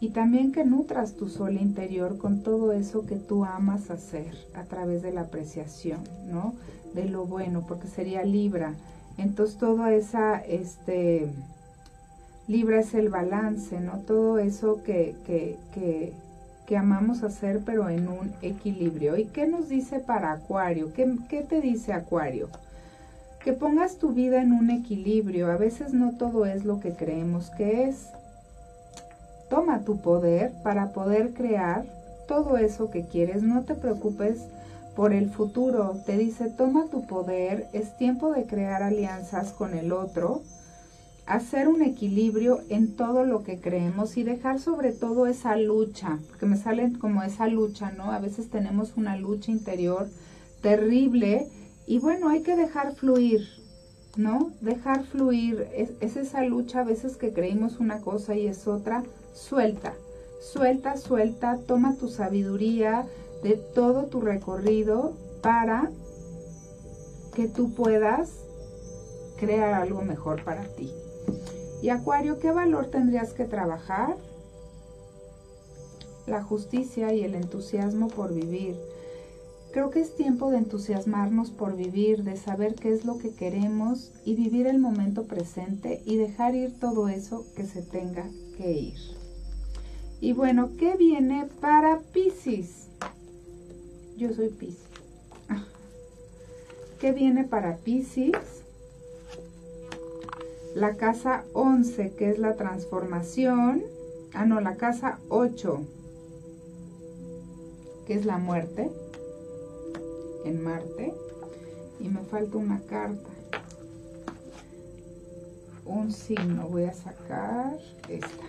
Y 0.00 0.08
también 0.08 0.50
que 0.50 0.64
nutras 0.64 1.14
tu 1.14 1.28
sol 1.28 1.54
interior 1.54 2.18
con 2.18 2.42
todo 2.42 2.72
eso 2.72 3.06
que 3.06 3.14
tú 3.14 3.44
amas 3.44 3.88
hacer 3.92 4.34
a 4.54 4.64
través 4.64 5.00
de 5.00 5.12
la 5.12 5.20
apreciación, 5.20 6.00
¿no? 6.28 6.54
De 6.92 7.04
lo 7.04 7.24
bueno, 7.24 7.64
porque 7.68 7.86
sería 7.86 8.24
Libra. 8.24 8.74
Entonces 9.16 9.58
toda 9.58 9.92
esa, 9.94 10.38
este, 10.40 11.30
Libra 12.48 12.80
es 12.80 12.94
el 12.94 13.10
balance, 13.10 13.78
¿no? 13.78 13.98
Todo 14.00 14.38
eso 14.38 14.82
que, 14.82 15.14
que, 15.24 15.56
que, 15.72 16.12
que 16.66 16.76
amamos 16.76 17.22
hacer, 17.22 17.60
pero 17.64 17.88
en 17.88 18.08
un 18.08 18.32
equilibrio. 18.42 19.16
¿Y 19.16 19.26
qué 19.26 19.46
nos 19.46 19.68
dice 19.68 20.00
para 20.00 20.32
Acuario? 20.32 20.92
¿Qué, 20.94 21.16
qué 21.28 21.42
te 21.42 21.60
dice 21.60 21.92
Acuario? 21.92 22.48
Que 23.44 23.52
pongas 23.52 23.96
tu 23.96 24.10
vida 24.10 24.42
en 24.42 24.52
un 24.52 24.70
equilibrio. 24.70 25.50
A 25.50 25.56
veces 25.56 25.94
no 25.94 26.12
todo 26.16 26.46
es 26.46 26.64
lo 26.64 26.80
que 26.80 26.92
creemos 26.92 27.50
que 27.50 27.84
es. 27.84 28.08
Toma 29.48 29.80
tu 29.84 30.00
poder 30.00 30.52
para 30.62 30.92
poder 30.92 31.32
crear 31.32 31.84
todo 32.28 32.58
eso 32.58 32.90
que 32.90 33.06
quieres. 33.06 33.42
No 33.42 33.62
te 33.62 33.74
preocupes 33.74 34.38
por 34.94 35.12
el 35.12 35.30
futuro. 35.30 35.96
Te 36.04 36.18
dice, 36.18 36.50
toma 36.50 36.86
tu 36.90 37.06
poder. 37.06 37.66
Es 37.72 37.96
tiempo 37.96 38.30
de 38.30 38.44
crear 38.44 38.82
alianzas 38.82 39.52
con 39.52 39.74
el 39.74 39.92
otro. 39.92 40.42
Hacer 41.26 41.68
un 41.68 41.82
equilibrio 41.82 42.60
en 42.68 42.94
todo 42.94 43.24
lo 43.24 43.42
que 43.42 43.60
creemos 43.60 44.16
y 44.16 44.22
dejar 44.22 44.58
sobre 44.58 44.92
todo 44.92 45.26
esa 45.26 45.56
lucha, 45.56 46.18
porque 46.28 46.46
me 46.46 46.56
salen 46.56 46.98
como 46.98 47.22
esa 47.22 47.46
lucha, 47.46 47.92
¿no? 47.92 48.10
A 48.10 48.18
veces 48.18 48.50
tenemos 48.50 48.96
una 48.96 49.16
lucha 49.16 49.52
interior 49.52 50.08
terrible 50.60 51.46
y 51.86 51.98
bueno, 51.98 52.28
hay 52.28 52.42
que 52.42 52.56
dejar 52.56 52.94
fluir, 52.94 53.48
¿no? 54.16 54.52
Dejar 54.60 55.04
fluir. 55.04 55.68
Es, 55.74 56.16
esa 56.16 56.42
lucha 56.44 56.80
a 56.80 56.84
veces 56.84 57.16
que 57.16 57.32
creímos 57.32 57.78
una 57.80 58.00
cosa 58.00 58.34
y 58.34 58.46
es 58.46 58.66
otra. 58.68 59.02
Suelta, 59.34 59.94
suelta, 60.40 60.96
suelta. 60.96 61.58
Toma 61.66 61.96
tu 61.96 62.08
sabiduría 62.08 63.06
de 63.42 63.56
todo 63.56 64.04
tu 64.04 64.20
recorrido 64.20 65.14
para 65.42 65.90
que 67.34 67.48
tú 67.48 67.72
puedas 67.72 68.30
crear 69.38 69.74
algo 69.74 70.02
mejor 70.02 70.44
para 70.44 70.64
ti. 70.64 70.92
Y 71.82 71.88
Acuario, 71.88 72.38
¿qué 72.38 72.50
valor 72.50 72.86
tendrías 72.86 73.32
que 73.32 73.46
trabajar? 73.46 74.16
La 76.26 76.42
justicia 76.42 77.12
y 77.14 77.24
el 77.24 77.34
entusiasmo 77.34 78.08
por 78.08 78.34
vivir. 78.34 78.76
Creo 79.72 79.90
que 79.90 80.00
es 80.00 80.16
tiempo 80.16 80.50
de 80.50 80.58
entusiasmarnos 80.58 81.52
por 81.52 81.76
vivir, 81.76 82.24
de 82.24 82.36
saber 82.36 82.74
qué 82.74 82.92
es 82.92 83.04
lo 83.04 83.18
que 83.18 83.34
queremos 83.34 84.10
y 84.24 84.34
vivir 84.34 84.66
el 84.66 84.80
momento 84.80 85.26
presente 85.26 86.02
y 86.04 86.16
dejar 86.16 86.56
ir 86.56 86.80
todo 86.80 87.08
eso 87.08 87.46
que 87.54 87.64
se 87.64 87.80
tenga 87.82 88.28
que 88.56 88.72
ir. 88.72 88.98
Y 90.20 90.32
bueno, 90.32 90.70
¿qué 90.76 90.96
viene 90.96 91.46
para 91.60 92.00
Pisces? 92.00 92.88
Yo 94.16 94.32
soy 94.32 94.48
Pisces. 94.48 94.88
¿Qué 97.00 97.12
viene 97.12 97.44
para 97.44 97.76
Pisces? 97.76 98.64
La 100.74 100.96
casa 100.96 101.44
11, 101.52 102.14
que 102.14 102.30
es 102.30 102.40
la 102.40 102.56
transformación. 102.56 103.84
Ah, 104.34 104.46
no, 104.46 104.60
la 104.60 104.74
casa 104.74 105.20
8, 105.28 105.80
que 108.08 108.14
es 108.14 108.26
la 108.26 108.38
muerte 108.38 108.90
en 110.44 110.62
Marte. 110.62 111.12
Y 112.00 112.08
me 112.08 112.20
falta 112.20 112.56
una 112.56 112.80
carta. 112.80 113.30
Un 115.84 116.12
signo. 116.12 116.68
Voy 116.68 116.84
a 116.84 116.94
sacar 116.94 117.78
esta. 118.08 118.44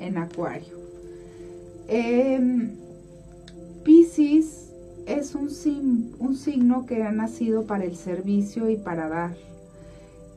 En 0.00 0.18
Acuario. 0.18 0.76
Eh, 1.88 2.70
Pisces 3.84 4.72
es 5.06 5.36
un, 5.36 5.48
un 6.18 6.36
signo 6.36 6.86
que 6.86 7.02
ha 7.04 7.12
nacido 7.12 7.66
para 7.66 7.84
el 7.84 7.96
servicio 7.96 8.68
y 8.68 8.76
para 8.76 9.08
dar. 9.08 9.36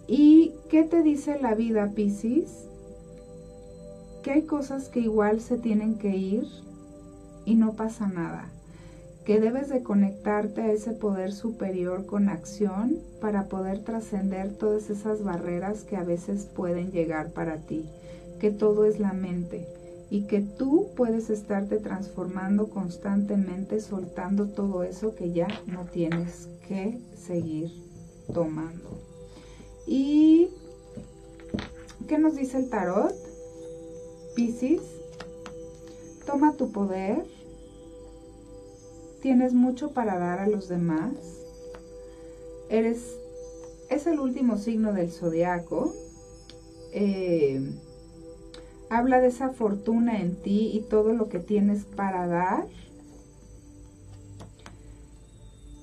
¿Y 0.08 0.54
qué 0.70 0.84
te 0.84 1.04
dice 1.04 1.40
la 1.40 1.56
vida, 1.56 1.92
Piscis? 1.96 2.50
Que 4.24 4.32
hay 4.32 4.42
cosas 4.44 4.90
que 4.90 5.00
igual 5.00 5.42
se 5.42 5.58
tienen 5.58 5.96
que 5.96 6.16
ir 6.16 6.48
y 7.46 7.56
no 7.56 7.74
pasa 7.74 8.08
nada. 8.08 8.50
Que 9.26 9.40
debes 9.40 9.70
de 9.70 9.84
conectarte 9.84 10.62
a 10.62 10.72
ese 10.72 10.92
poder 10.92 11.32
superior 11.32 12.06
con 12.06 12.30
acción 12.30 12.98
para 13.22 13.46
poder 13.46 13.84
trascender 13.84 14.56
todas 14.56 14.90
esas 14.90 15.24
barreras 15.24 15.84
que 15.84 15.98
a 15.98 16.04
veces 16.04 16.46
pueden 16.46 16.92
llegar 16.92 17.32
para 17.32 17.58
ti. 17.58 17.86
Que 18.40 18.50
todo 18.50 18.86
es 18.86 19.00
la 19.00 19.14
mente 19.14 19.68
y 20.10 20.24
que 20.24 20.42
tú 20.42 20.88
puedes 20.96 21.30
estarte 21.30 21.78
transformando 21.78 22.70
constantemente, 22.70 23.80
soltando 23.80 24.48
todo 24.48 24.84
eso 24.84 25.16
que 25.16 25.32
ya 25.32 25.48
no 25.68 25.86
tienes 25.86 26.48
que 26.68 27.00
seguir 27.16 27.72
tomando. 28.34 29.00
¿Y 29.86 30.50
qué 32.08 32.18
nos 32.18 32.36
dice 32.36 32.58
el 32.58 32.70
tarot? 32.70 33.14
Piscis, 34.36 34.82
toma 36.26 36.54
tu 36.54 36.72
poder, 36.72 37.24
tienes 39.22 39.54
mucho 39.54 39.92
para 39.92 40.18
dar 40.18 40.40
a 40.40 40.48
los 40.48 40.68
demás, 40.68 41.14
eres, 42.70 43.18
es 43.90 44.08
el 44.08 44.20
último 44.20 44.58
signo 44.58 44.94
del 44.94 45.12
zodiaco. 45.12 45.94
Eh, 46.92 47.62
habla 48.90 49.22
de 49.22 49.28
esa 49.28 49.50
fortuna 49.50 50.20
en 50.20 50.36
ti 50.36 50.72
y 50.74 50.82
todo 50.82 51.14
lo 51.14 51.30
que 51.30 51.40
tienes 51.40 51.86
para 51.86 52.28
dar. 52.28 52.68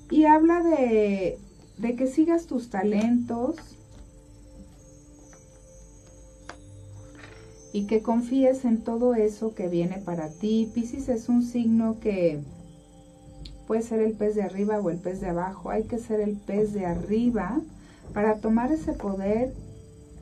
Y 0.09 0.25
habla 0.25 0.63
de, 0.63 1.37
de 1.77 1.95
que 1.95 2.07
sigas 2.07 2.47
tus 2.47 2.69
talentos 2.69 3.55
y 7.73 7.85
que 7.87 8.01
confíes 8.01 8.63
en 8.65 8.81
todo 8.81 9.15
eso 9.15 9.53
que 9.53 9.67
viene 9.67 9.97
para 9.97 10.29
ti. 10.29 10.71
Piscis 10.73 11.09
es 11.09 11.27
un 11.27 11.43
signo 11.43 11.99
que 11.99 12.39
puede 13.67 13.81
ser 13.81 13.99
el 13.99 14.13
pez 14.13 14.35
de 14.35 14.43
arriba 14.43 14.79
o 14.79 14.89
el 14.89 14.97
pez 14.97 15.21
de 15.21 15.29
abajo. 15.29 15.69
Hay 15.69 15.83
que 15.83 15.99
ser 15.99 16.21
el 16.21 16.37
pez 16.37 16.73
de 16.73 16.85
arriba 16.85 17.59
para 18.13 18.37
tomar 18.37 18.71
ese 18.71 18.93
poder 18.93 19.53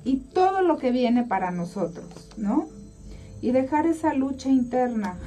y 0.04 0.18
todo 0.18 0.62
lo 0.62 0.78
que 0.78 0.92
viene 0.92 1.24
para 1.24 1.52
nosotros, 1.52 2.30
¿no? 2.38 2.68
y 3.46 3.52
dejar 3.52 3.86
esa 3.86 4.16
lucha 4.16 4.50
interna, 4.50 5.20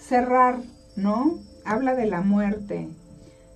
cerrar, 0.00 0.58
¿no? 0.96 1.38
Habla 1.64 1.94
de 1.94 2.06
la 2.06 2.20
muerte. 2.20 2.88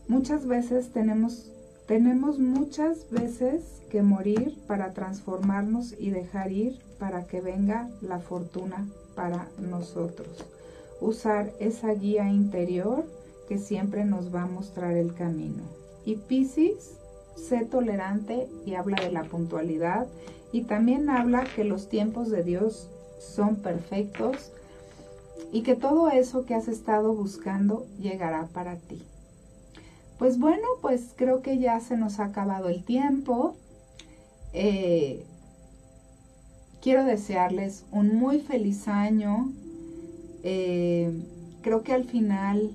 Muchas 0.07 0.47
veces 0.47 0.93
tenemos, 0.93 1.51
tenemos 1.89 2.39
muchas 2.39 3.11
veces 3.11 3.65
que 3.91 4.03
morir 4.03 4.57
para 4.69 4.93
transformarnos 4.93 5.95
y 5.99 6.11
dejar 6.11 6.53
ir 6.53 6.79
para 7.01 7.27
que 7.27 7.41
venga 7.41 7.89
la 8.03 8.21
fortuna 8.21 8.87
para 9.17 9.49
nosotros. 9.59 10.45
Usar 11.01 11.51
esa 11.59 11.93
guía 11.93 12.31
interior 12.31 13.05
que 13.49 13.59
siempre 13.59 14.05
nos 14.05 14.35
va 14.35 14.43
a 14.43 14.47
mostrar 14.47 14.97
el 14.97 15.15
camino. 15.15 15.63
Y 16.05 16.17
Pisces, 16.17 16.97
sé 17.37 17.65
tolerante 17.65 18.49
y 18.65 18.75
habla 18.75 19.03
de 19.03 19.13
la 19.13 19.25
puntualidad 19.25 20.07
y 20.53 20.63
también 20.63 21.11
habla 21.11 21.45
que 21.55 21.65
los 21.65 21.89
tiempos 21.89 22.31
de 22.31 22.43
Dios 22.43 22.89
son 23.19 23.57
perfectos 23.57 24.53
y 25.53 25.63
que 25.63 25.75
todo 25.75 26.11
eso 26.11 26.45
que 26.45 26.55
has 26.55 26.69
estado 26.69 27.15
buscando 27.15 27.87
llegará 28.01 28.47
para 28.53 28.77
ti. 28.77 29.03
Pues 30.19 30.39
bueno, 30.39 30.67
pues 30.81 31.13
creo 31.15 31.43
que 31.43 31.59
ya 31.59 31.79
se 31.81 31.97
nos 31.97 32.21
ha 32.21 32.27
acabado 32.27 32.69
el 32.69 32.85
tiempo. 32.85 33.57
Eh, 34.55 35.25
quiero 36.81 37.05
desearles 37.05 37.85
un 37.93 38.17
muy 38.17 38.41
feliz 38.41 38.89
año. 38.89 39.53
Eh, 40.43 41.13
creo 41.61 41.83
que 41.83 41.93
al 41.93 42.05
final 42.05 42.71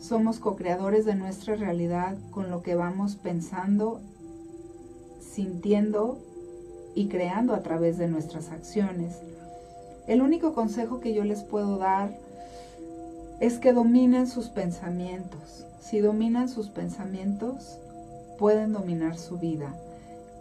somos 0.00 0.38
co-creadores 0.38 1.04
de 1.04 1.14
nuestra 1.14 1.56
realidad 1.56 2.16
con 2.30 2.50
lo 2.50 2.62
que 2.62 2.74
vamos 2.74 3.16
pensando, 3.16 4.00
sintiendo 5.20 6.18
y 6.94 7.08
creando 7.08 7.54
a 7.54 7.62
través 7.62 7.98
de 7.98 8.08
nuestras 8.08 8.50
acciones. 8.50 9.16
El 10.06 10.22
único 10.22 10.54
consejo 10.54 11.00
que 11.00 11.12
yo 11.14 11.24
les 11.24 11.42
puedo 11.42 11.78
dar 11.78 12.16
es 13.40 13.58
que 13.58 13.72
dominen 13.72 14.26
sus 14.26 14.48
pensamientos. 14.48 15.66
Si 15.80 16.00
dominan 16.00 16.48
sus 16.48 16.68
pensamientos, 16.68 17.78
pueden 18.38 18.72
dominar 18.72 19.16
su 19.16 19.38
vida. 19.38 19.74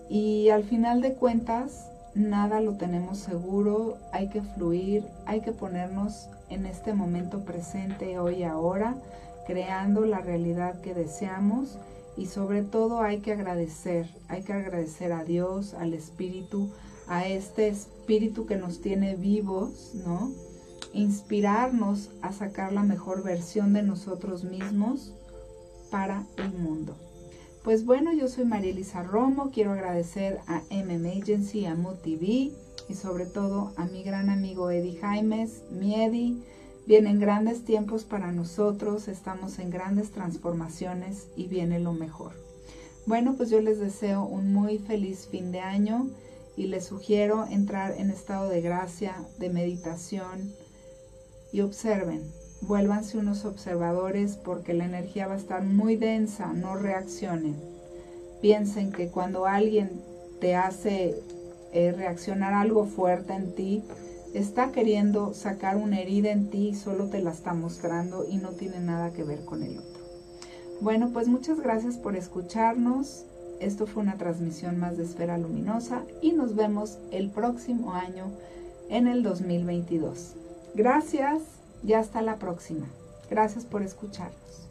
Y 0.10 0.50
al 0.50 0.64
final 0.64 1.02
de 1.02 1.14
cuentas, 1.14 1.90
nada 2.16 2.62
lo 2.62 2.74
tenemos 2.74 3.18
seguro, 3.18 3.98
hay 4.12 4.30
que 4.30 4.42
fluir, 4.42 5.04
hay 5.26 5.42
que 5.42 5.52
ponernos 5.52 6.30
en 6.50 6.66
este 6.66 6.94
momento 6.94 7.42
presente, 7.42 8.18
hoy 8.20 8.44
ahora, 8.44 8.96
creando 9.48 10.06
la 10.06 10.20
realidad 10.20 10.82
que 10.82 10.94
deseamos 10.94 11.80
y 12.18 12.26
sobre 12.26 12.64
todo 12.64 13.02
hay 13.02 13.20
que 13.20 13.32
agradecer, 13.32 14.10
hay 14.28 14.44
que 14.44 14.52
agradecer 14.52 15.14
a 15.14 15.24
Dios, 15.24 15.74
al 15.74 15.94
Espíritu, 15.94 16.70
a 17.08 17.26
este 17.26 17.70
espíritu 17.70 18.46
que 18.46 18.58
nos 18.58 18.82
tiene 18.82 19.16
vivos, 19.16 19.94
¿no? 20.06 20.32
Inspirarnos 20.94 22.10
a 22.22 22.34
sacar 22.34 22.74
la 22.74 22.84
mejor 22.84 23.24
versión 23.24 23.72
de 23.72 23.84
nosotros 23.84 24.44
mismos 24.44 25.14
para 25.90 26.26
el 26.38 26.52
mundo. 26.54 26.98
Pues 27.64 27.86
bueno, 27.86 28.14
yo 28.14 28.28
soy 28.28 28.46
María 28.46 28.72
Elisa 28.72 29.04
Romo, 29.04 29.52
quiero 29.52 29.72
agradecer 29.72 30.40
a 30.48 30.62
MM 30.72 31.22
Agency, 31.22 31.66
a 31.66 31.76
Mood 31.76 31.98
TV 31.98 32.52
y 32.90 32.94
sobre 32.96 33.26
todo 33.26 33.74
a 33.78 33.86
mi 33.86 34.04
gran 34.04 34.30
amigo 34.30 34.70
Eddie 34.72 35.00
Jaimes, 35.00 35.64
mi 35.72 35.96
Eddie. 36.02 36.36
Vienen 36.88 37.20
grandes 37.20 37.66
tiempos 37.66 38.06
para 38.06 38.32
nosotros, 38.32 39.10
estamos 39.10 39.60
en 39.60 39.72
grandes 39.72 40.12
transformaciones 40.12 41.28
y 41.36 41.48
viene 41.48 41.80
lo 41.80 41.92
mejor. 41.92 42.32
Bueno, 43.06 43.36
pues 43.36 43.50
yo 43.50 43.60
les 43.60 43.78
deseo 43.78 44.24
un 44.24 44.54
muy 44.54 44.78
feliz 44.78 45.28
fin 45.30 45.52
de 45.52 45.60
año 45.60 46.08
y 46.56 46.68
les 46.68 46.86
sugiero 46.86 47.46
entrar 47.46 47.92
en 47.98 48.10
estado 48.10 48.48
de 48.48 48.62
gracia, 48.62 49.18
de 49.38 49.50
meditación 49.50 50.54
y 51.52 51.60
observen. 51.60 52.24
Vuélvanse 52.62 53.18
unos 53.18 53.44
observadores 53.44 54.38
porque 54.38 54.74
la 54.74 54.86
energía 54.86 55.28
va 55.28 55.34
a 55.34 55.38
estar 55.38 55.64
muy 55.64 55.98
densa, 55.98 56.54
no 56.54 56.78
reaccionen. 56.78 57.58
Piensen 58.42 58.94
que 58.94 59.10
cuando 59.10 59.46
alguien 59.46 60.02
te 60.40 60.56
hace 60.56 61.22
eh, 61.74 61.92
reaccionar 61.92 62.54
algo 62.54 62.86
fuerte 62.86 63.34
en 63.34 63.54
ti, 63.56 63.84
está 64.34 64.72
queriendo 64.72 65.34
sacar 65.34 65.78
una 65.78 66.00
herida 66.00 66.32
en 66.32 66.50
ti 66.50 66.70
y 66.70 66.76
solo 66.76 67.10
te 67.10 67.22
la 67.22 67.32
está 67.32 67.54
mostrando 67.54 68.26
y 68.30 68.38
no 68.38 68.52
tiene 68.52 68.80
nada 68.80 69.12
que 69.14 69.24
ver 69.24 69.46
con 69.46 69.64
el 69.64 69.78
otro. 69.78 70.02
Bueno, 70.82 71.10
pues 71.12 71.28
muchas 71.28 71.60
gracias 71.60 71.98
por 71.98 72.16
escucharnos. 72.16 73.26
Esto 73.60 73.88
fue 73.88 74.04
una 74.04 74.18
transmisión 74.18 74.78
más 74.78 74.98
de 74.98 75.04
Esfera 75.04 75.38
Luminosa 75.38 76.04
y 76.22 76.34
nos 76.34 76.56
vemos 76.56 77.00
el 77.12 77.32
próximo 77.32 77.94
año 77.94 78.26
en 78.90 79.08
el 79.08 79.24
2022. 79.24 80.36
Gracias 80.76 81.42
y 81.84 81.94
hasta 81.94 82.22
la 82.22 82.36
próxima. 82.36 82.86
Gracias 83.30 83.66
por 83.66 83.82
escucharnos. 83.82 84.67